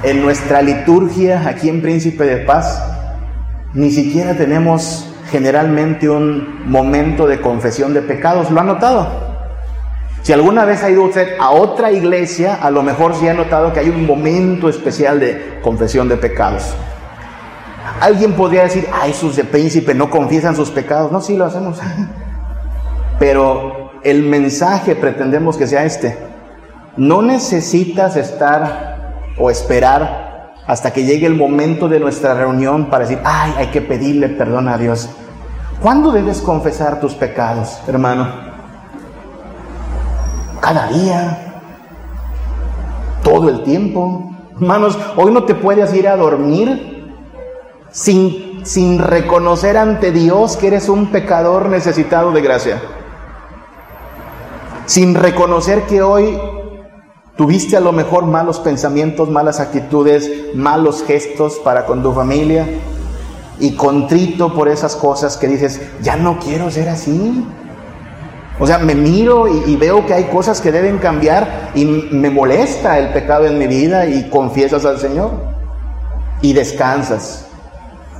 [0.03, 2.83] en nuestra liturgia aquí en Príncipe de Paz,
[3.73, 8.51] ni siquiera tenemos generalmente un momento de confesión de pecados.
[8.51, 9.32] ¿Lo han notado?
[10.23, 13.73] Si alguna vez ha ido usted a otra iglesia, a lo mejor sí ha notado
[13.73, 16.73] que hay un momento especial de confesión de pecados.
[17.99, 21.11] Alguien podría decir, ay, esos de príncipe no confiesan sus pecados.
[21.11, 21.77] No, sí lo hacemos.
[23.19, 26.17] Pero el mensaje pretendemos que sea este.
[26.95, 33.19] No necesitas estar o esperar hasta que llegue el momento de nuestra reunión para decir,
[33.25, 35.09] ay, hay que pedirle perdón a Dios.
[35.81, 38.52] ¿Cuándo debes confesar tus pecados, hermano?
[40.63, 41.61] Cada día,
[43.21, 44.31] todo el tiempo.
[44.55, 47.05] Hermanos, hoy no te puedes ir a dormir
[47.91, 52.81] sin, sin reconocer ante Dios que eres un pecador necesitado de gracia.
[54.85, 56.39] Sin reconocer que hoy
[57.35, 62.65] tuviste a lo mejor malos pensamientos, malas actitudes, malos gestos para con tu familia
[63.59, 67.45] y contrito por esas cosas que dices, ya no quiero ser así.
[68.59, 72.99] O sea, me miro y, veo que hay cosas que deben cambiar y me molesta
[72.99, 75.31] el pecado en mi vida y confiesas al Señor
[76.41, 77.47] y descansas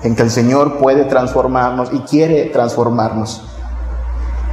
[0.02, 3.48] en que el Señor puede transformarnos y quiere transformarnos.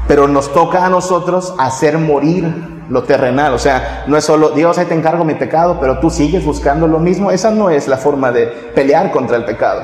[0.06, 3.54] Pero nos toca a nosotros hacer morir lo terrenal.
[3.54, 6.86] O sea, no es solo, Dios, ahí te encargo mi pecado, pero tú sigues buscando
[6.88, 7.30] lo mismo.
[7.30, 9.82] Esa no es la forma de pelear contra el pecado.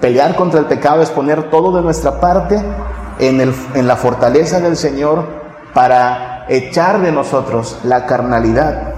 [0.00, 2.58] Pelear contra el pecado es poner todo de nuestra parte
[3.20, 5.24] en, el, en la fortaleza del Señor
[5.74, 8.94] para echar de nosotros la carnalidad.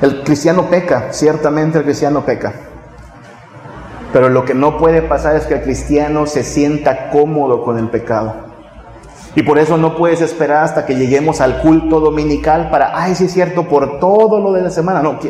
[0.00, 2.52] El cristiano peca, ciertamente el cristiano peca.
[4.12, 7.88] Pero lo que no puede pasar es que el cristiano se sienta cómodo con el
[7.88, 8.50] pecado.
[9.36, 13.26] Y por eso no puedes esperar hasta que lleguemos al culto dominical para, ay, sí
[13.26, 15.02] es cierto, por todo lo de la semana.
[15.02, 15.20] No,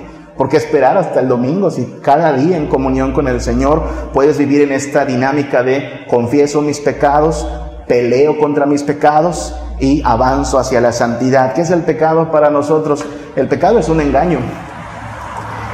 [0.40, 3.83] ¿por qué esperar hasta el domingo si cada día en comunión con el Señor
[4.14, 7.46] puedes vivir en esta dinámica de confieso mis pecados,
[7.87, 11.53] peleo contra mis pecados y avanzo hacia la santidad?
[11.53, 13.05] ¿Qué es el pecado para nosotros?
[13.37, 14.38] El pecado es un engaño.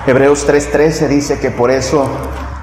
[0.04, 2.08] Hebreos 3:13 dice que por eso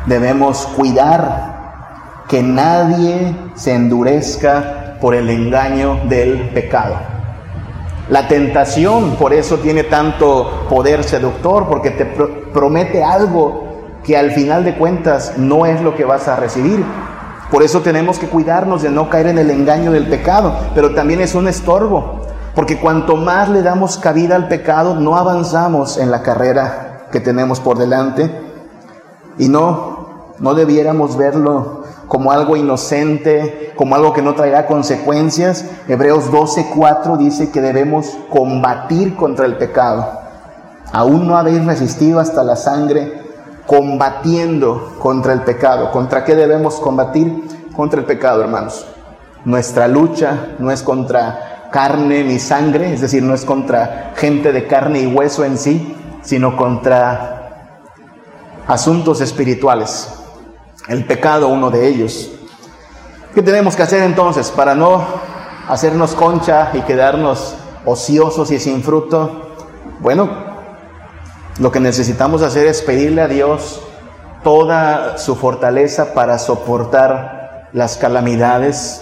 [0.05, 7.12] Debemos cuidar que nadie se endurezca por el engaño del pecado.
[8.09, 13.63] La tentación por eso tiene tanto poder seductor, porque te promete algo
[14.03, 16.83] que al final de cuentas no es lo que vas a recibir.
[17.49, 21.21] Por eso tenemos que cuidarnos de no caer en el engaño del pecado, pero también
[21.21, 22.21] es un estorbo,
[22.55, 27.59] porque cuanto más le damos cabida al pecado, no avanzamos en la carrera que tenemos
[27.59, 28.29] por delante
[29.37, 29.93] y no
[30.39, 35.65] no debiéramos verlo como algo inocente, como algo que no traerá consecuencias.
[35.87, 40.21] Hebreos 12:4 dice que debemos combatir contra el pecado.
[40.91, 43.23] Aún no habéis resistido hasta la sangre
[43.65, 45.91] combatiendo contra el pecado.
[45.91, 47.69] ¿Contra qué debemos combatir?
[47.75, 48.85] Contra el pecado, hermanos.
[49.45, 54.67] Nuestra lucha no es contra carne ni sangre, es decir, no es contra gente de
[54.67, 57.79] carne y hueso en sí, sino contra
[58.67, 60.22] asuntos espirituales.
[60.87, 62.29] El pecado, uno de ellos.
[63.33, 65.03] ¿Qué tenemos que hacer entonces para no
[65.67, 67.55] hacernos concha y quedarnos
[67.85, 69.55] ociosos y sin fruto?
[69.99, 70.29] Bueno,
[71.59, 73.81] lo que necesitamos hacer es pedirle a Dios
[74.43, 79.01] toda su fortaleza para soportar las calamidades,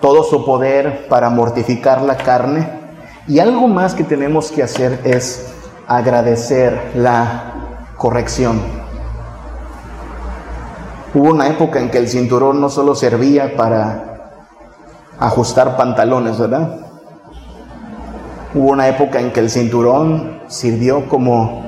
[0.00, 2.68] todo su poder para mortificar la carne.
[3.28, 5.46] Y algo más que tenemos que hacer es
[5.86, 7.52] agradecer la
[7.96, 8.77] corrección.
[11.14, 14.30] Hubo una época en que el cinturón no solo servía para
[15.18, 16.80] ajustar pantalones, ¿verdad?
[18.54, 21.64] Hubo una época en que el cinturón sirvió como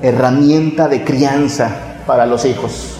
[0.00, 1.70] herramienta de crianza
[2.06, 2.98] para los hijos.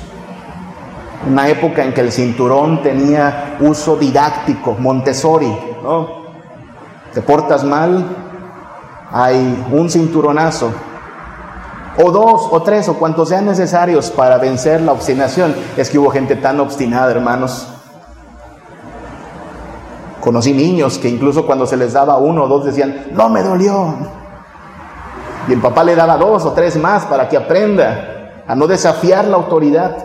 [1.26, 6.18] Una época en que el cinturón tenía uso didáctico, Montessori, ¿no?
[7.14, 8.04] Te portas mal,
[9.10, 10.70] hay un cinturonazo,
[12.00, 15.54] o dos, o tres, o cuantos sean necesarios para vencer la obstinación.
[15.76, 17.66] Es que hubo gente tan obstinada, hermanos.
[20.20, 23.94] Conocí niños que incluso cuando se les daba uno o dos decían, no me dolió.
[25.48, 29.24] Y el papá le daba dos o tres más para que aprenda a no desafiar
[29.24, 29.96] la autoridad.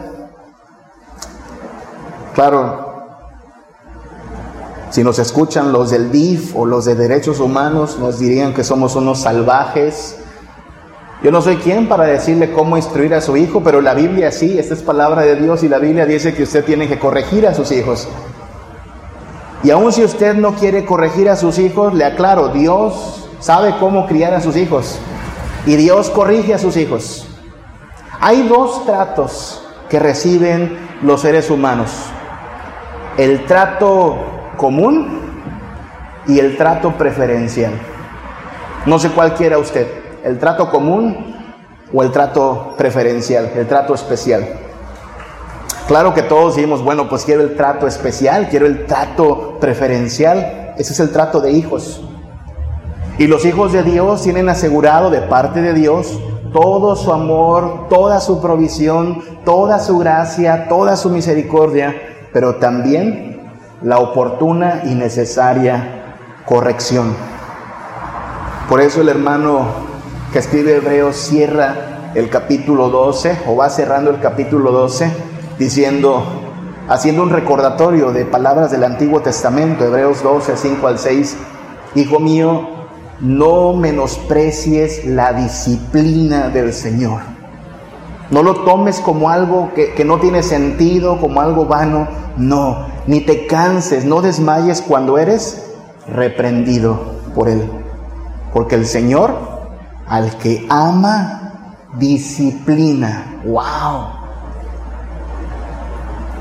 [2.34, 2.94] Claro,
[4.90, 8.96] si nos escuchan los del DIF o los de derechos humanos, nos dirían que somos
[8.96, 10.23] unos salvajes.
[11.24, 14.60] Yo no soy quien para decirle cómo instruir a su hijo, pero la Biblia sí,
[14.60, 17.54] esta es palabra de Dios y la Biblia dice que usted tiene que corregir a
[17.54, 18.10] sus hijos.
[19.64, 24.06] Y aun si usted no quiere corregir a sus hijos, le aclaro, Dios sabe cómo
[24.06, 25.00] criar a sus hijos
[25.66, 27.26] y Dios corrige a sus hijos.
[28.20, 31.92] Hay dos tratos que reciben los seres humanos.
[33.16, 34.18] El trato
[34.58, 35.22] común
[36.28, 37.72] y el trato preferencial.
[38.86, 41.36] No sé cuál quiera usted, el trato común
[41.94, 44.48] o el trato preferencial, el trato especial.
[45.88, 50.74] Claro que todos decimos, bueno, pues quiero el trato especial, quiero el trato preferencial.
[50.78, 52.02] Ese es el trato de hijos.
[53.18, 56.20] Y los hijos de Dios tienen asegurado de parte de Dios
[56.54, 61.96] todo su amor, toda su provisión, toda su gracia, toda su misericordia,
[62.32, 63.52] pero también
[63.82, 66.16] la oportuna y necesaria
[66.46, 67.16] corrección.
[68.70, 69.93] Por eso el hermano
[70.34, 75.12] que escribe Hebreos cierra el capítulo 12 o va cerrando el capítulo 12
[75.60, 76.24] diciendo,
[76.90, 81.38] haciendo un recordatorio de palabras del Antiguo Testamento, Hebreos 12, 5 al 6,
[81.94, 82.68] Hijo mío,
[83.20, 87.22] no menosprecies la disciplina del Señor.
[88.32, 92.08] No lo tomes como algo que, que, no tiene sentido, como algo vano.
[92.38, 95.64] No, ni te canses, no desmayes cuando eres
[96.08, 97.00] reprendido
[97.36, 97.70] por Él.
[98.52, 99.53] Porque el Señor,
[100.14, 103.42] al que ama, disciplina.
[103.46, 104.10] ¡Wow!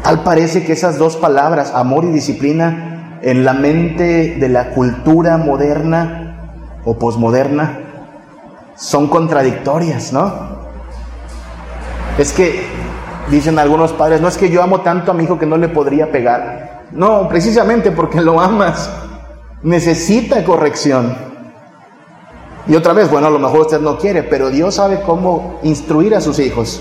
[0.02, 5.38] Tal parece que esas dos palabras, amor y disciplina, en la mente de la cultura
[5.38, 7.78] moderna o posmoderna,
[8.76, 10.34] son contradictorias, ¿no?
[12.18, 12.66] Es que,
[13.30, 15.70] dicen algunos padres, no es que yo amo tanto a mi hijo que no le
[15.70, 16.82] podría pegar.
[16.92, 18.90] No, precisamente porque lo amas.
[19.62, 21.31] Necesita corrección.
[22.66, 26.14] Y otra vez, bueno, a lo mejor usted no quiere, pero Dios sabe cómo instruir
[26.14, 26.80] a sus hijos.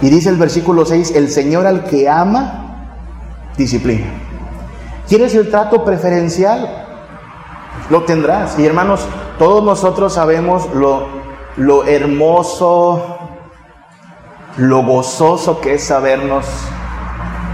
[0.00, 2.88] Y dice el versículo 6, el Señor al que ama,
[3.56, 4.06] disciplina.
[5.08, 6.86] ¿Quieres el trato preferencial?
[7.88, 8.58] Lo tendrás.
[8.58, 9.06] Y hermanos,
[9.38, 11.06] todos nosotros sabemos lo,
[11.56, 13.18] lo hermoso,
[14.56, 16.46] lo gozoso que es sabernos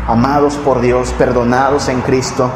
[0.06, 2.50] amados por Dios, perdonados en Cristo.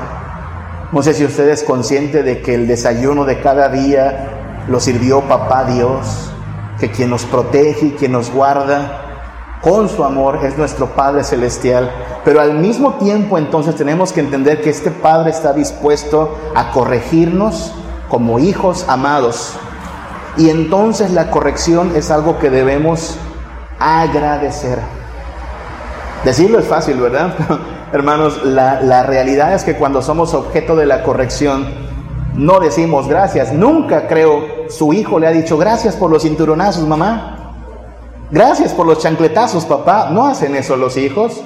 [0.93, 5.23] No sé si usted es consciente de que el desayuno de cada día lo sirvió
[5.23, 6.31] papá Dios,
[6.79, 8.99] que quien nos protege y quien nos guarda
[9.63, 11.91] con su amor, es nuestro Padre Celestial.
[12.27, 17.73] Pero al mismo tiempo entonces tenemos que entender que este Padre está dispuesto a corregirnos
[18.09, 19.55] como hijos amados.
[20.37, 23.17] Y entonces la corrección es algo que debemos
[23.79, 24.79] agradecer.
[26.23, 27.35] Decirlo es fácil, ¿verdad?
[27.93, 31.67] Hermanos, la, realidad es que cuando somos objeto de la corrección,
[32.35, 33.53] no decimos gracias.
[33.53, 37.55] Nunca creo su hijo le ha dicho gracias por los cinturonazos, mamá.
[38.31, 40.09] Gracias por los chancletazos, papá.
[40.11, 41.43] No hacen eso los hijos.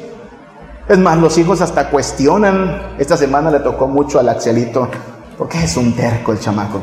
[0.88, 2.94] Es más, los hijos hasta cuestionan.
[2.96, 4.88] Esta semana le tocó mucho al Axelito,
[5.36, 6.80] porque es un terco el chamaco.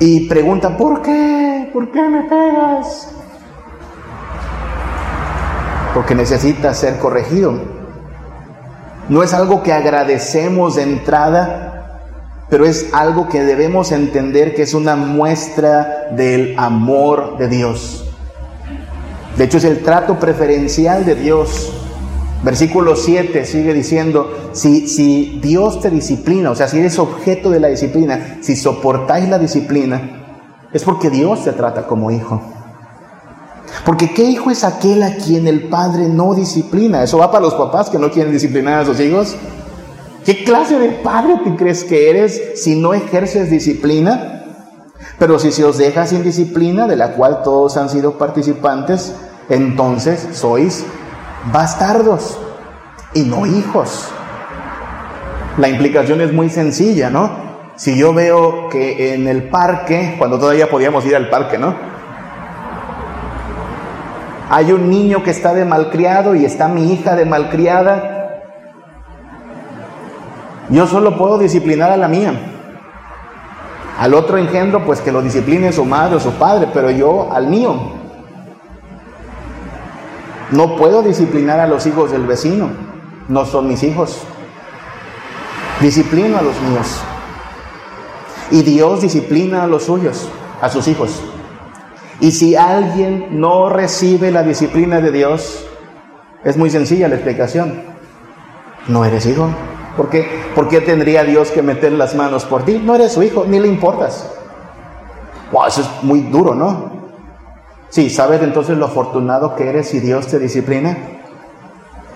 [0.00, 1.70] Y pregunta, ¿por qué?
[1.72, 3.17] ¿Por qué me pegas?
[5.98, 7.58] Porque necesita ser corregido.
[9.08, 12.02] No es algo que agradecemos de entrada,
[12.48, 18.08] pero es algo que debemos entender que es una muestra del amor de Dios.
[19.36, 21.72] De hecho, es el trato preferencial de Dios.
[22.44, 27.58] Versículo 7 sigue diciendo, si, si Dios te disciplina, o sea, si eres objeto de
[27.58, 32.40] la disciplina, si soportáis la disciplina, es porque Dios te trata como hijo.
[33.84, 37.02] Porque ¿qué hijo es aquel a quien el padre no disciplina?
[37.02, 39.36] Eso va para los papás que no quieren disciplinar a sus hijos.
[40.24, 44.44] ¿Qué clase de padre te crees que eres si no ejerces disciplina?
[45.18, 49.14] Pero si se os deja sin disciplina, de la cual todos han sido participantes,
[49.48, 50.84] entonces sois
[51.52, 52.38] bastardos
[53.14, 54.08] y no hijos.
[55.56, 57.48] La implicación es muy sencilla, ¿no?
[57.76, 61.74] Si yo veo que en el parque, cuando todavía podíamos ir al parque, ¿no?
[64.50, 68.42] Hay un niño que está de malcriado y está mi hija de malcriada.
[70.70, 72.32] Yo solo puedo disciplinar a la mía.
[73.98, 77.48] Al otro engendro, pues que lo discipline su madre o su padre, pero yo al
[77.48, 77.74] mío.
[80.50, 82.70] No puedo disciplinar a los hijos del vecino,
[83.28, 84.22] no son mis hijos.
[85.80, 87.00] Disciplino a los míos.
[88.50, 90.28] Y Dios disciplina a los suyos,
[90.62, 91.22] a sus hijos.
[92.20, 95.64] Y si alguien no recibe la disciplina de Dios,
[96.44, 97.82] es muy sencilla la explicación.
[98.88, 99.48] No eres hijo.
[99.96, 100.26] ¿Por qué?
[100.54, 102.80] ¿Por qué tendría Dios que meter las manos por ti?
[102.84, 104.30] No eres su hijo, ni le importas.
[105.52, 106.98] Wow, eso es muy duro, ¿no?
[107.88, 110.96] Sí, ¿sabes entonces lo afortunado que eres si Dios te disciplina?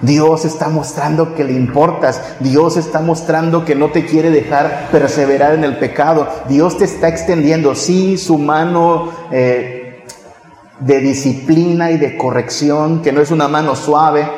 [0.03, 2.37] Dios está mostrando que le importas.
[2.41, 6.29] Dios está mostrando que no te quiere dejar perseverar en el pecado.
[6.49, 9.82] Dios te está extendiendo, sí, su mano eh,
[10.85, 14.29] de disciplina y de corrección, que no es una mano suave,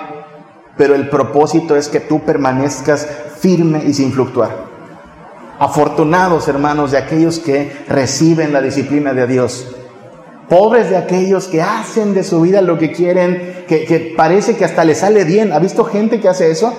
[0.76, 3.06] pero el propósito es que tú permanezcas
[3.38, 4.64] firme y sin fluctuar.
[5.58, 9.74] Afortunados, hermanos, de aquellos que reciben la disciplina de Dios.
[10.48, 14.84] Pobres de aquellos que hacen de su vida lo que quieren, que, parece que hasta
[14.84, 15.52] les sale bien.
[15.52, 16.74] ¿Ha visto gente que hace eso?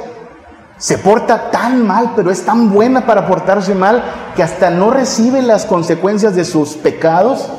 [0.78, 4.03] Se porta tan mal, pero es tan buena para portarse mal
[4.36, 7.49] que hasta no recibe las consecuencias de sus pecados.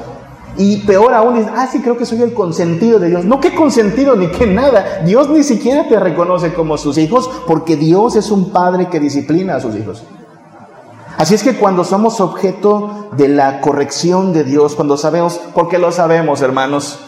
[0.58, 3.24] Y peor aún, dice, ah, sí, creo que soy el consentido de Dios.
[3.24, 5.02] No, que consentido ni que nada.
[5.04, 9.56] Dios ni siquiera te reconoce como sus hijos porque Dios es un padre que disciplina
[9.56, 10.02] a sus hijos.
[11.18, 15.90] Así es que cuando somos objeto de la corrección de Dios, cuando sabemos, porque lo
[15.90, 17.00] sabemos hermanos,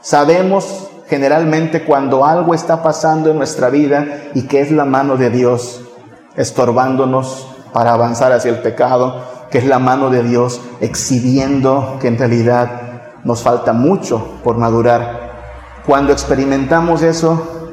[0.00, 5.30] sabemos generalmente cuando algo está pasando en nuestra vida y que es la mano de
[5.30, 5.82] Dios
[6.36, 12.18] estorbándonos para avanzar hacia el pecado, que es la mano de Dios exhibiendo que en
[12.18, 12.90] realidad
[13.24, 15.30] nos falta mucho por madurar.
[15.86, 17.70] Cuando experimentamos eso,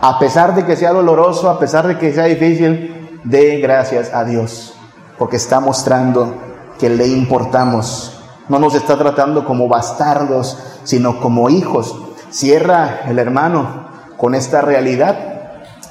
[0.00, 4.24] a pesar de que sea doloroso, a pesar de que sea difícil, dé gracias a
[4.24, 4.74] Dios,
[5.18, 6.34] porque está mostrando
[6.78, 8.18] que le importamos.
[8.48, 11.94] No nos está tratando como bastardos, sino como hijos.
[12.30, 15.18] Cierra el hermano con esta realidad.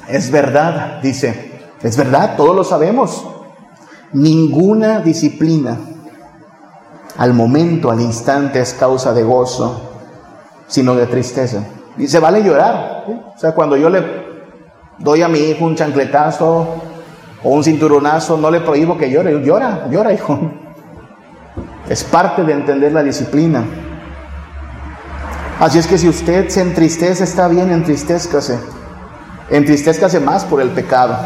[0.08, 3.26] Es verdad, dice, es verdad, todos lo sabemos.
[4.14, 5.78] Ninguna disciplina
[7.18, 9.82] al momento, al instante es causa de gozo,
[10.68, 11.64] sino de tristeza.
[11.98, 13.06] Y se vale llorar.
[13.36, 14.04] O sea, cuando yo le
[14.98, 16.68] doy a mi hijo un chancletazo,
[17.44, 20.40] o un cinturonazo, no le prohíbo que llore, llora, llora, hijo.
[21.88, 23.64] Es parte de entender la disciplina.
[25.60, 28.60] Así es que si usted se entristece, está bien, entristezcase.
[29.50, 31.18] Entristezcase más por el pecado.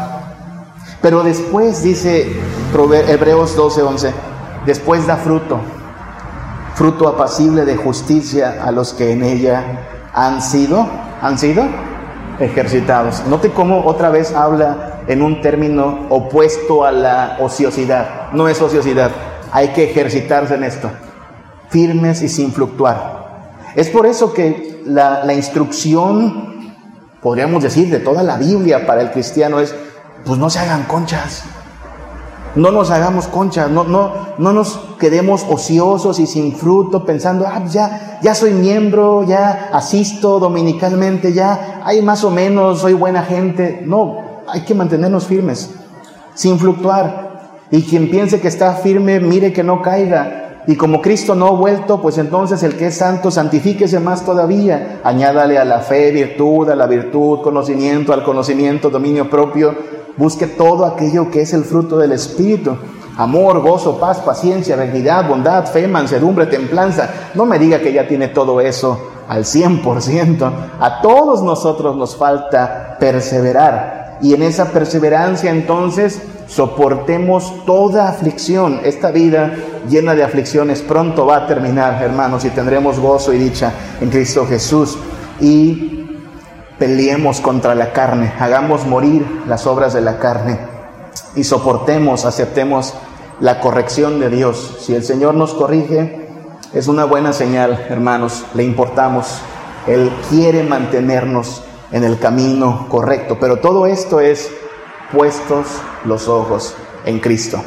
[1.04, 2.32] Pero después, dice
[2.72, 4.10] Hebreos 12:11,
[4.64, 5.60] después da fruto,
[6.76, 10.88] fruto apacible de justicia a los que en ella han sido,
[11.20, 11.62] han sido
[12.40, 13.22] ejercitados.
[13.28, 18.32] Note cómo otra vez habla en un término opuesto a la ociosidad.
[18.32, 19.10] No es ociosidad,
[19.52, 20.90] hay que ejercitarse en esto,
[21.68, 23.50] firmes y sin fluctuar.
[23.74, 26.72] Es por eso que la, instrucción,
[27.20, 29.74] podríamos decir, de toda la Biblia para el cristiano es,
[30.24, 31.44] pues no se hagan conchas,
[32.56, 37.64] no nos hagamos conchas, no, no, no nos quedemos ociosos y sin fruto pensando, ah,
[37.66, 43.82] ya, ya soy miembro, ya asisto dominicalmente, ya, hay más o menos, soy buena gente.
[43.84, 45.74] No, hay que mantenernos firmes,
[46.34, 47.64] sin fluctuar.
[47.70, 50.43] Y quien piense que está firme, mire que no caiga.
[50.66, 55.00] Y como Cristo no ha vuelto, pues entonces el que es santo, santifíquese más todavía.
[55.04, 59.74] Añádale a la fe virtud, a la virtud conocimiento, al conocimiento dominio propio.
[60.16, 62.76] Busque todo aquello que es el fruto del Espíritu.
[63.16, 67.08] amor, gozo, paz, paciencia, benignidad, bondad, fe, mansedumbre, templanza.
[67.34, 70.50] No me diga que ya tiene todo eso al 100%.
[70.80, 74.03] A todos nosotros nos falta perseverar.
[74.20, 78.80] Y en esa perseverancia entonces soportemos toda aflicción.
[78.84, 79.54] Esta vida
[79.88, 84.46] llena de aflicciones pronto va a terminar, hermanos, y tendremos gozo y dicha en Cristo
[84.46, 84.96] Jesús.
[85.40, 86.20] Y
[86.78, 90.58] peleemos contra la carne, hagamos morir las obras de la carne
[91.36, 92.94] y soportemos, aceptemos
[93.40, 94.78] la corrección de Dios.
[94.80, 96.28] Si el Señor nos corrige,
[96.72, 99.40] es una buena señal, hermanos, le importamos.
[99.86, 101.62] Él quiere mantenernos
[101.94, 104.50] en el camino correcto, pero todo esto es
[105.12, 105.66] puestos
[106.04, 106.74] los ojos
[107.04, 107.62] en Cristo,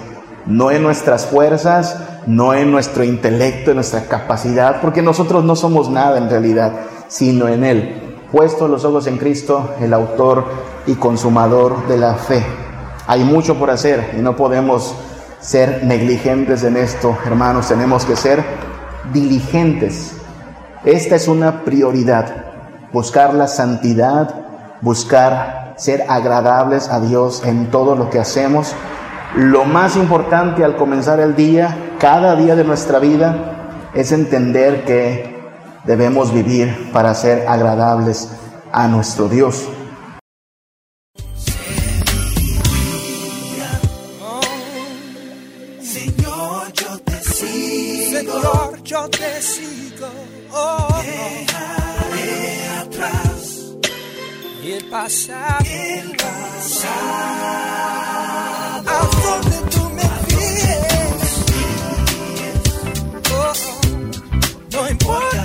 [0.46, 5.90] no en nuestras fuerzas, no en nuestro intelecto, en nuestra capacidad, porque nosotros no somos
[5.90, 6.74] nada en realidad,
[7.08, 8.18] sino en Él.
[8.30, 10.44] Puestos los ojos en Cristo, el autor
[10.86, 12.44] y consumador de la fe.
[13.08, 14.94] Hay mucho por hacer y no podemos
[15.40, 18.44] ser negligentes en esto, hermanos, tenemos que ser
[19.14, 20.18] diligentes.
[20.84, 22.47] Esta es una prioridad,
[22.98, 24.34] buscar la santidad,
[24.82, 28.74] buscar ser agradables a Dios en todo lo que hacemos.
[29.36, 35.38] Lo más importante al comenzar el día, cada día de nuestra vida, es entender que
[35.86, 38.30] debemos vivir para ser agradables
[38.72, 39.70] a nuestro Dios.
[48.84, 50.08] yo te sigo.
[50.54, 50.97] Oh,
[55.02, 55.64] pasado.
[55.66, 56.88] El pasado.
[58.88, 61.32] A donde tú me pides.
[63.32, 63.54] Oh,
[64.72, 65.37] no importa,